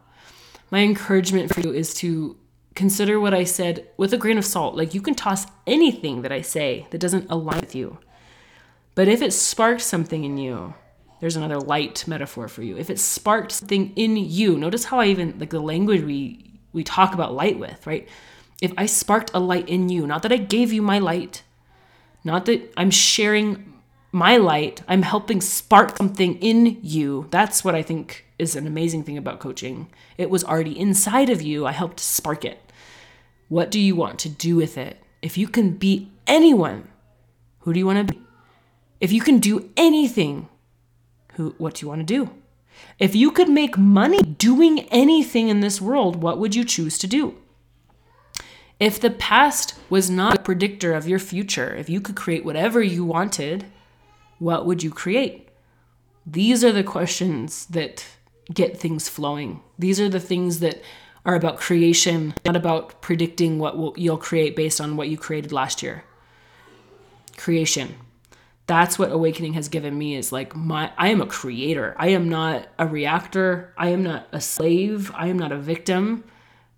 My 0.70 0.80
encouragement 0.80 1.54
for 1.54 1.60
you 1.60 1.72
is 1.72 1.94
to 1.94 2.36
consider 2.74 3.20
what 3.20 3.32
I 3.32 3.44
said 3.44 3.86
with 3.96 4.12
a 4.12 4.18
grain 4.18 4.36
of 4.36 4.44
salt. 4.44 4.74
Like 4.74 4.94
you 4.94 5.00
can 5.00 5.14
toss 5.14 5.46
anything 5.66 6.22
that 6.22 6.32
I 6.32 6.40
say 6.42 6.88
that 6.90 6.98
doesn't 6.98 7.30
align 7.30 7.60
with 7.60 7.74
you. 7.74 7.98
But 8.96 9.06
if 9.06 9.22
it 9.22 9.32
sparks 9.32 9.84
something 9.84 10.24
in 10.24 10.38
you, 10.38 10.74
there's 11.20 11.36
another 11.36 11.58
light 11.58 12.06
metaphor 12.06 12.48
for 12.48 12.62
you. 12.62 12.76
If 12.76 12.90
it 12.90 12.98
sparked 12.98 13.52
something 13.52 13.92
in 13.96 14.16
you, 14.16 14.58
notice 14.58 14.84
how 14.84 15.00
I 15.00 15.06
even 15.06 15.38
like 15.38 15.50
the 15.50 15.60
language 15.60 16.02
we 16.02 16.42
we 16.72 16.84
talk 16.84 17.14
about 17.14 17.32
light 17.34 17.58
with, 17.58 17.86
right? 17.86 18.06
If 18.60 18.72
I 18.76 18.86
sparked 18.86 19.30
a 19.32 19.40
light 19.40 19.68
in 19.68 19.88
you, 19.88 20.06
not 20.06 20.22
that 20.22 20.32
I 20.32 20.36
gave 20.36 20.72
you 20.72 20.82
my 20.82 20.98
light, 20.98 21.42
not 22.22 22.44
that 22.46 22.72
I'm 22.76 22.90
sharing 22.90 23.72
my 24.12 24.36
light, 24.36 24.82
I'm 24.88 25.02
helping 25.02 25.40
spark 25.40 25.96
something 25.96 26.36
in 26.36 26.78
you. 26.82 27.28
That's 27.30 27.64
what 27.64 27.74
I 27.74 27.82
think 27.82 28.26
is 28.38 28.56
an 28.56 28.66
amazing 28.66 29.04
thing 29.04 29.16
about 29.16 29.40
coaching. 29.40 29.88
It 30.18 30.28
was 30.28 30.44
already 30.44 30.78
inside 30.78 31.30
of 31.30 31.40
you, 31.40 31.66
I 31.66 31.72
helped 31.72 32.00
spark 32.00 32.44
it. 32.44 32.60
What 33.48 33.70
do 33.70 33.80
you 33.80 33.94
want 33.96 34.18
to 34.20 34.28
do 34.28 34.56
with 34.56 34.76
it? 34.76 35.02
If 35.22 35.38
you 35.38 35.48
can 35.48 35.72
be 35.72 36.10
anyone, 36.26 36.88
who 37.60 37.72
do 37.72 37.78
you 37.78 37.86
want 37.86 38.06
to 38.06 38.14
be? 38.14 38.20
If 39.00 39.12
you 39.12 39.20
can 39.20 39.38
do 39.38 39.70
anything, 39.76 40.48
who 41.36 41.54
what 41.58 41.74
do 41.74 41.84
you 41.84 41.88
want 41.88 42.00
to 42.00 42.04
do? 42.04 42.30
If 42.98 43.14
you 43.14 43.30
could 43.30 43.48
make 43.48 43.78
money 43.78 44.20
doing 44.20 44.80
anything 44.90 45.48
in 45.48 45.60
this 45.60 45.80
world, 45.80 46.16
what 46.16 46.38
would 46.38 46.54
you 46.54 46.64
choose 46.64 46.98
to 46.98 47.06
do? 47.06 47.36
If 48.78 49.00
the 49.00 49.10
past 49.10 49.74
was 49.88 50.10
not 50.10 50.38
a 50.38 50.42
predictor 50.42 50.92
of 50.92 51.08
your 51.08 51.18
future, 51.18 51.74
if 51.74 51.88
you 51.88 52.00
could 52.00 52.16
create 52.16 52.44
whatever 52.44 52.82
you 52.82 53.04
wanted, 53.04 53.64
what 54.38 54.66
would 54.66 54.82
you 54.82 54.90
create? 54.90 55.48
These 56.26 56.62
are 56.62 56.72
the 56.72 56.84
questions 56.84 57.66
that 57.66 58.04
get 58.52 58.78
things 58.78 59.08
flowing. 59.08 59.60
These 59.78 60.00
are 60.00 60.08
the 60.08 60.20
things 60.20 60.60
that 60.60 60.82
are 61.24 61.34
about 61.34 61.58
creation, 61.58 62.34
not 62.44 62.56
about 62.56 63.00
predicting 63.00 63.58
what 63.58 63.98
you'll 63.98 64.18
create 64.18 64.54
based 64.54 64.80
on 64.80 64.96
what 64.96 65.08
you 65.08 65.16
created 65.16 65.52
last 65.52 65.82
year. 65.82 66.04
Creation. 67.36 67.96
That's 68.66 68.98
what 68.98 69.12
awakening 69.12 69.52
has 69.54 69.68
given 69.68 69.96
me 69.96 70.16
is 70.16 70.32
like 70.32 70.56
my 70.56 70.90
I 70.98 71.08
am 71.08 71.20
a 71.20 71.26
creator. 71.26 71.94
I 71.98 72.08
am 72.08 72.28
not 72.28 72.66
a 72.78 72.86
reactor. 72.86 73.72
I 73.76 73.90
am 73.90 74.02
not 74.02 74.26
a 74.32 74.40
slave. 74.40 75.12
I 75.14 75.28
am 75.28 75.38
not 75.38 75.52
a 75.52 75.58
victim. 75.58 76.24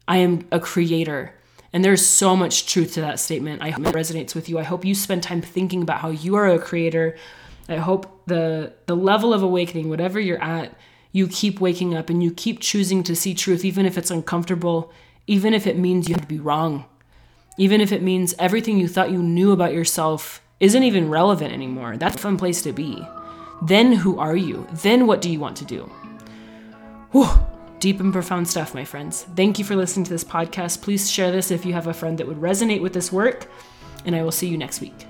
I 0.07 0.19
am 0.19 0.47
a 0.53 0.61
creator. 0.61 1.35
And 1.73 1.85
there's 1.85 2.05
so 2.05 2.37
much 2.37 2.67
truth 2.67 2.95
to 2.95 3.01
that 3.03 3.21
statement. 3.21 3.63
I 3.63 3.71
hope 3.71 3.87
it 3.87 3.95
resonates 3.95 4.35
with 4.35 4.49
you. 4.49 4.59
I 4.59 4.63
hope 4.65 4.85
you 4.85 4.95
spend 4.95 5.23
time 5.23 5.43
thinking 5.43 5.83
about 5.83 6.01
how 6.01 6.11
you 6.11 6.35
are 6.35 6.47
a 6.47 6.59
creator. 6.59 7.17
I 7.69 7.77
hope 7.77 8.27
the 8.27 8.75
the 8.87 8.97
level 8.97 9.33
of 9.33 9.43
awakening, 9.43 9.89
whatever 9.89 10.21
you're 10.21 10.43
at, 10.43 10.75
you 11.13 11.27
keep 11.27 11.61
waking 11.61 11.95
up 11.95 12.11
and 12.11 12.23
you 12.23 12.33
keep 12.33 12.61
choosing 12.61 13.03
to 13.05 13.17
see 13.17 13.35
truth, 13.35 13.65
even 13.65 13.87
if 13.87 13.97
it's 13.97 14.11
uncomfortable, 14.11 14.93
even 15.27 15.55
if 15.55 15.67
it 15.67 15.79
means 15.79 16.09
you 16.09 16.15
have 16.15 16.23
to 16.23 16.29
be 16.29 16.39
wrong, 16.39 16.85
even 17.59 17.81
if 17.81 17.93
it 17.93 18.03
means 18.03 18.35
everything 18.39 18.79
you 18.79 18.89
thought 18.89 19.11
you 19.11 19.23
knew 19.23 19.53
about 19.53 19.73
yourself 19.73 20.43
isn't 20.61 20.83
even 20.83 21.11
relevant 21.11 21.53
anymore. 21.53 21.97
That's 21.97 22.17
a 22.17 22.19
fun 22.19 22.37
place 22.37 22.63
to 22.63 22.73
be. 22.73 23.07
Then 23.63 23.93
who 23.93 24.19
are 24.19 24.37
you? 24.37 24.67
Then 24.73 25.07
what 25.07 25.21
do 25.21 25.31
you 25.31 25.41
want 25.41 25.57
to 25.59 25.65
do? 25.65 25.91
Whew. 27.13 27.29
Deep 27.81 28.01
and 28.01 28.13
profound 28.13 28.49
stuff, 28.49 28.75
my 28.75 28.85
friends. 28.85 29.25
Thank 29.37 29.59
you 29.59 29.65
for 29.65 29.77
listening 29.77 30.05
to 30.05 30.11
this 30.11 30.25
podcast. 30.25 30.83
Please 30.83 31.09
share 31.09 31.31
this 31.31 31.53
if 31.53 31.65
you 31.65 31.73
have 31.75 31.87
a 31.87 31.95
friend 31.95 32.19
that 32.19 32.27
would 32.27 32.41
resonate 32.41 32.81
with 32.81 32.93
this 32.93 33.13
work, 33.13 33.49
and 34.05 34.17
I 34.17 34.23
will 34.25 34.33
see 34.33 34.49
you 34.49 34.59
next 34.59 34.81
week. 34.81 35.07